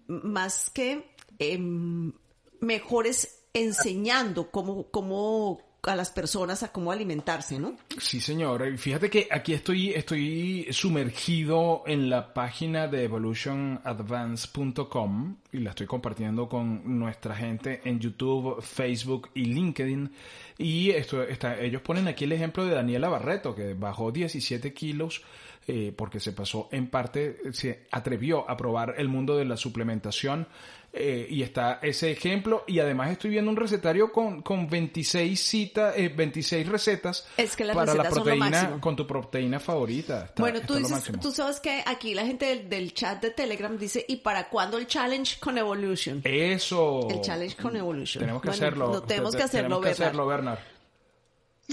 más 0.06 0.68
que 0.68 1.14
em, 1.38 2.12
mejores 2.60 3.44
enseñando 3.54 4.50
cómo, 4.50 4.90
cómo 4.90 5.60
a 5.90 5.96
las 5.96 6.10
personas 6.10 6.62
a 6.62 6.70
cómo 6.70 6.92
alimentarse, 6.92 7.58
¿no? 7.58 7.74
Sí, 7.98 8.20
señor. 8.20 8.64
Y 8.72 8.78
Fíjate 8.78 9.10
que 9.10 9.26
aquí 9.28 9.52
estoy, 9.52 9.90
estoy 9.90 10.68
sumergido 10.70 11.82
en 11.86 12.08
la 12.08 12.32
página 12.32 12.86
de 12.86 13.02
evolutionadvance.com 13.02 15.36
y 15.50 15.58
la 15.58 15.70
estoy 15.70 15.88
compartiendo 15.88 16.48
con 16.48 17.00
nuestra 17.00 17.34
gente 17.34 17.80
en 17.84 17.98
YouTube, 17.98 18.62
Facebook 18.62 19.30
y 19.34 19.46
LinkedIn. 19.46 20.12
Y 20.58 20.90
esto 20.90 21.24
está, 21.24 21.58
ellos 21.58 21.82
ponen 21.82 22.06
aquí 22.06 22.22
el 22.24 22.32
ejemplo 22.32 22.64
de 22.64 22.76
Daniela 22.76 23.08
Barreto, 23.08 23.52
que 23.52 23.74
bajó 23.74 24.12
17 24.12 24.72
kilos 24.72 25.24
eh, 25.68 25.94
porque 25.96 26.18
se 26.18 26.32
pasó 26.32 26.68
en 26.72 26.88
parte, 26.88 27.38
se 27.52 27.86
atrevió 27.92 28.50
a 28.50 28.56
probar 28.56 28.94
el 28.98 29.08
mundo 29.08 29.36
de 29.36 29.44
la 29.44 29.56
suplementación. 29.56 30.48
Eh, 30.94 31.26
y 31.30 31.42
está 31.42 31.78
ese 31.82 32.10
ejemplo 32.10 32.64
y 32.66 32.78
además 32.78 33.10
estoy 33.10 33.30
viendo 33.30 33.50
un 33.50 33.56
recetario 33.56 34.12
con, 34.12 34.42
con 34.42 34.68
26 34.68 35.40
citas, 35.40 35.94
eh, 35.96 36.08
26 36.14 36.68
recetas 36.68 37.26
Es 37.36 37.56
que 37.56 37.64
las 37.64 37.74
para 37.74 37.94
la 37.94 38.02
recetas 38.02 38.18
lo 38.18 38.24
proteína 38.24 38.80
con 38.80 38.94
tu 38.96 39.06
proteína 39.06 39.58
favorita. 39.58 40.24
Está- 40.26 40.42
bueno, 40.42 40.60
tú 40.66 40.74
dices, 40.74 41.10
tú 41.20 41.30
sabes 41.32 41.60
que 41.60 41.82
aquí 41.86 42.12
la 42.14 42.26
gente 42.26 42.44
del, 42.46 42.68
del 42.68 42.92
chat 42.92 43.22
de 43.22 43.30
Telegram 43.30 43.76
dice, 43.78 44.04
¿y 44.06 44.16
para 44.16 44.48
cuándo 44.50 44.76
el 44.76 44.86
challenge 44.86 45.38
con 45.40 45.56
Evolution? 45.56 46.20
Eso. 46.24 47.08
El 47.10 47.20
challenge 47.22 47.56
con 47.56 47.74
Evolution. 47.76 48.20
Tenemos 48.20 48.42
que 48.42 48.48
Bueno, 48.48 48.62
hacerlo. 48.66 48.92
lo 48.92 49.02
tenemos 49.02 49.30
Te- 49.32 49.36
que 49.38 49.42
hacerlo, 49.44 49.62
Tenemos 49.80 49.82
que 49.82 49.88
Bernard. 49.90 50.06
hacerlo, 50.08 50.26
Bernard. 50.26 50.58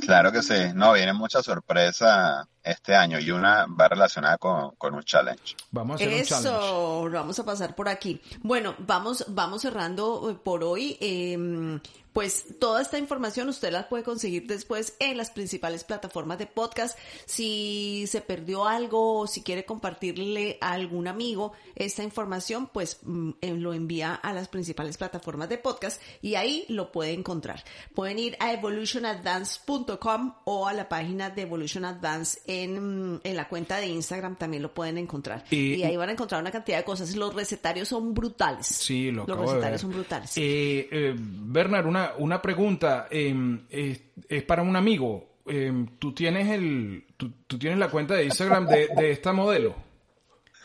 Claro 0.01 0.31
que 0.31 0.41
sí, 0.41 0.71
no, 0.75 0.93
viene 0.93 1.13
mucha 1.13 1.41
sorpresa 1.41 2.47
este 2.63 2.95
año 2.95 3.19
y 3.19 3.31
una 3.31 3.65
va 3.65 3.87
relacionada 3.87 4.37
con, 4.37 4.75
con 4.75 4.93
un 4.93 5.03
challenge. 5.03 5.55
Vamos 5.71 5.93
a 5.93 6.03
hacer 6.03 6.07
un 6.07 6.23
challenge. 6.23 6.49
Eso, 6.49 7.07
lo 7.07 7.19
vamos 7.19 7.39
a 7.39 7.45
pasar 7.45 7.75
por 7.75 7.89
aquí. 7.89 8.21
Bueno, 8.41 8.75
vamos, 8.79 9.25
vamos 9.29 9.61
cerrando 9.61 10.29
eh, 10.29 10.35
por 10.35 10.63
hoy. 10.63 10.97
Eh, 11.01 11.79
pues 12.19 12.47
toda 12.59 12.81
esta 12.81 12.97
información 12.97 13.47
usted 13.47 13.71
la 13.71 13.87
puede 13.87 14.03
conseguir 14.03 14.45
después 14.45 14.93
en 14.99 15.15
las 15.15 15.31
principales 15.31 15.85
plataformas 15.85 16.37
de 16.37 16.47
podcast. 16.47 16.99
Si 17.25 18.03
se 18.09 18.19
perdió 18.19 18.65
algo 18.67 19.19
o 19.19 19.25
si 19.25 19.41
quiere 19.41 19.63
compartirle 19.63 20.57
a 20.59 20.73
algún 20.73 21.07
amigo 21.07 21.53
esta 21.75 22.03
información, 22.03 22.67
pues 22.73 22.99
mm, 23.03 23.29
eh, 23.39 23.53
lo 23.53 23.73
envía 23.73 24.15
a 24.15 24.33
las 24.33 24.49
principales 24.49 24.97
plataformas 24.97 25.47
de 25.47 25.59
podcast 25.59 26.01
y 26.21 26.35
ahí 26.35 26.65
lo 26.67 26.91
puede 26.91 27.13
encontrar. 27.13 27.63
Pueden 27.95 28.19
ir 28.19 28.35
a 28.41 28.51
evolutionadvance.com 28.51 30.33
o 30.43 30.67
a 30.67 30.73
la 30.73 30.89
página 30.89 31.29
de 31.29 31.43
Evolution 31.43 31.85
Advance 31.85 32.41
en, 32.47 33.13
mm, 33.13 33.21
en 33.23 33.35
la 33.37 33.47
cuenta 33.47 33.77
de 33.77 33.87
Instagram 33.87 34.35
también 34.35 34.61
lo 34.61 34.73
pueden 34.73 34.97
encontrar. 34.97 35.45
Y- 35.51 35.75
y 35.75 35.83
ahí 35.83 35.95
van 35.95 36.09
a 36.09 36.11
encontrar 36.11 36.41
una 36.41 36.51
cantidad 36.51 36.79
de 36.79 36.83
cosas. 36.83 37.15
Los 37.15 37.33
recetarios 37.33 37.87
son 37.87 38.13
brutales. 38.13 38.65
Sí, 38.67 39.09
lo 39.09 39.25
Los 39.25 39.39
recetarios 39.39 39.79
son 39.79 39.91
brutales. 39.91 40.33
Eh, 40.35 40.89
eh, 40.91 41.15
Bernard, 41.17 41.85
una, 41.85 42.08
una 42.17 42.41
pregunta. 42.41 43.07
eh, 43.11 43.33
es, 43.69 44.01
es 44.27 44.43
para 44.43 44.61
un 44.61 44.75
amigo. 44.75 45.27
Eh, 45.45 45.85
¿tú, 45.97 46.13
tienes 46.13 46.47
el, 46.49 47.05
tú, 47.17 47.31
tú 47.47 47.57
tienes 47.57 47.79
la 47.79 47.89
cuenta 47.89 48.13
de 48.15 48.25
Instagram 48.25 48.67
de, 48.67 48.87
de 48.95 49.11
esta 49.11 49.33
modelo? 49.33 49.75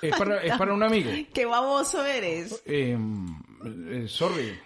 ¿Es 0.02 0.14
para, 0.16 0.42
es 0.42 0.56
para 0.58 0.74
un 0.74 0.82
amigo? 0.82 1.10
¡Qué 1.32 1.46
baboso 1.46 2.04
eres! 2.04 2.62
Eh, 2.66 2.96
eh, 3.64 4.04
sorry. 4.06 4.58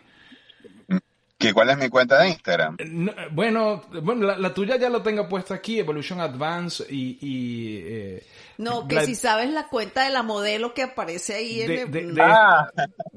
¿Qué, 1.38 1.52
¿Cuál 1.54 1.70
es 1.70 1.78
mi 1.78 1.88
cuenta 1.88 2.18
de 2.20 2.30
Instagram? 2.30 2.76
No, 2.84 3.12
bueno, 3.30 3.82
bueno 4.02 4.26
la, 4.26 4.36
la 4.38 4.52
tuya 4.52 4.76
ya 4.76 4.88
lo 4.90 5.02
tengo 5.02 5.28
puesta 5.28 5.54
aquí, 5.54 5.78
Evolution 5.78 6.20
Advance 6.20 6.84
y... 6.90 7.16
y, 7.20 7.76
eh, 7.86 8.26
No, 8.56 8.88
que 8.88 8.96
la- 8.96 9.04
si 9.04 9.14
sabes 9.14 9.48
la 9.50 9.68
cuenta 9.68 10.02
de 10.02 10.10
la 10.10 10.24
modelo 10.24 10.74
que 10.74 10.82
aparece 10.82 11.34
ahí 11.36 11.60
en 11.62 11.68
de- 11.68 11.82
el- 12.00 12.14
de- 12.16 12.22
Ah. 12.22 12.68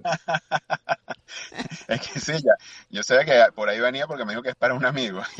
es 1.88 2.02
que 2.02 2.20
sí, 2.20 2.34
ya. 2.44 2.54
Yo 2.92 3.02
sabía 3.02 3.26
que 3.26 3.52
por 3.56 3.68
ahí 3.70 3.80
venía 3.80 4.06
porque 4.06 4.24
me 4.24 4.34
dijo 4.34 4.44
que 4.44 4.50
es 4.50 4.56
para 4.56 4.76
un 4.76 4.86
amigo. 4.86 5.22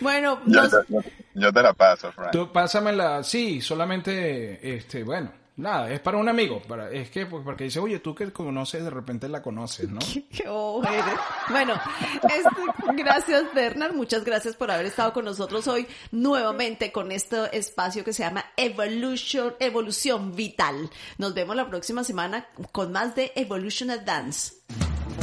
Bueno, 0.00 0.40
yo, 0.46 0.62
nos- 0.62 0.70
te, 0.70 0.92
yo- 0.92 1.00
yo 1.34 1.52
te 1.52 1.62
la 1.62 1.72
paso, 1.72 2.10
Frank. 2.12 2.32
Tú 2.32 2.50
pásamela, 2.52 3.22
sí, 3.22 3.60
solamente, 3.60 4.76
este, 4.76 5.02
bueno, 5.04 5.30
nada, 5.56 5.90
es 5.90 6.00
para 6.00 6.18
un 6.18 6.28
amigo, 6.28 6.62
para, 6.66 6.90
es 6.90 7.10
que, 7.10 7.26
pues, 7.26 7.42
porque 7.44 7.64
dice, 7.64 7.78
oye, 7.78 7.98
tú 8.00 8.14
que 8.14 8.32
conoces, 8.32 8.82
de 8.82 8.90
repente 8.90 9.28
la 9.28 9.42
conoces, 9.42 9.88
¿no? 9.88 10.00
Qué 10.30 10.48
bobo 10.48 10.82
eres. 10.84 11.14
Bueno, 11.48 11.74
este, 12.22 13.02
gracias 13.02 13.44
Bernard, 13.54 13.94
muchas 13.94 14.24
gracias 14.24 14.56
por 14.56 14.70
haber 14.70 14.86
estado 14.86 15.12
con 15.12 15.24
nosotros 15.24 15.66
hoy 15.68 15.86
nuevamente 16.12 16.92
con 16.92 17.12
este 17.12 17.56
espacio 17.56 18.04
que 18.04 18.12
se 18.12 18.22
llama 18.22 18.44
Evolution, 18.56 19.54
Evolución 19.58 20.34
Vital. 20.34 20.90
Nos 21.18 21.34
vemos 21.34 21.56
la 21.56 21.68
próxima 21.68 22.04
semana 22.04 22.46
con 22.72 22.92
más 22.92 23.14
de 23.14 23.32
Evolution 23.34 23.90
Advance. 23.90 24.54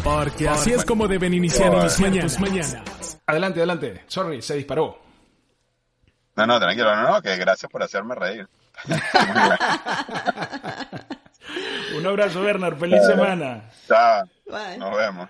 Porque 0.04 0.48
así 0.48 0.72
es 0.72 0.86
como 0.86 1.08
deben 1.08 1.34
iniciar 1.34 1.72
tus 1.82 2.00
mañanas. 2.00 2.40
mañanas. 2.40 3.20
Adelante, 3.26 3.60
adelante. 3.60 4.04
Sorry, 4.08 4.42
se 4.42 4.56
disparó. 4.56 5.00
No, 6.36 6.46
no, 6.46 6.60
tranquilo, 6.60 6.96
no, 6.96 7.14
no, 7.14 7.22
que 7.22 7.36
gracias 7.36 7.70
por 7.72 7.82
hacerme 7.82 8.16
reír. 8.16 8.48
Un 11.98 12.06
abrazo, 12.06 12.42
Bernard. 12.42 12.78
Feliz 12.78 13.06
semana. 13.06 13.70
Chao. 13.88 14.28
Bye. 14.46 14.78
Nos 14.78 14.96
vemos. 14.96 15.30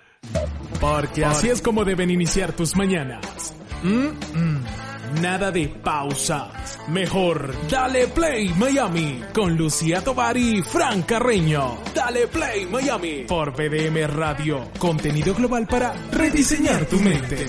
Porque 0.79 1.25
así 1.25 1.49
es 1.49 1.61
como 1.61 1.85
deben 1.85 2.09
iniciar 2.09 2.53
tus 2.53 2.75
mañanas. 2.75 3.53
Mm, 3.83 4.07
mm. 4.33 4.65
Nada 5.21 5.51
de 5.51 5.69
pausas. 5.69 6.79
Mejor, 6.89 7.53
dale 7.69 8.07
play 8.07 8.49
Miami 8.57 9.23
con 9.33 9.55
Lucía 9.55 10.01
Tobar 10.01 10.35
y 10.35 10.61
Fran 10.61 11.03
Carreño. 11.03 11.77
Dale 11.95 12.27
play 12.27 12.65
Miami 12.65 13.23
por 13.27 13.51
BDM 13.53 14.07
Radio. 14.07 14.69
Contenido 14.77 15.33
global 15.33 15.65
para 15.65 15.93
rediseñar 16.11 16.85
tu 16.85 16.99
mente. 16.99 17.45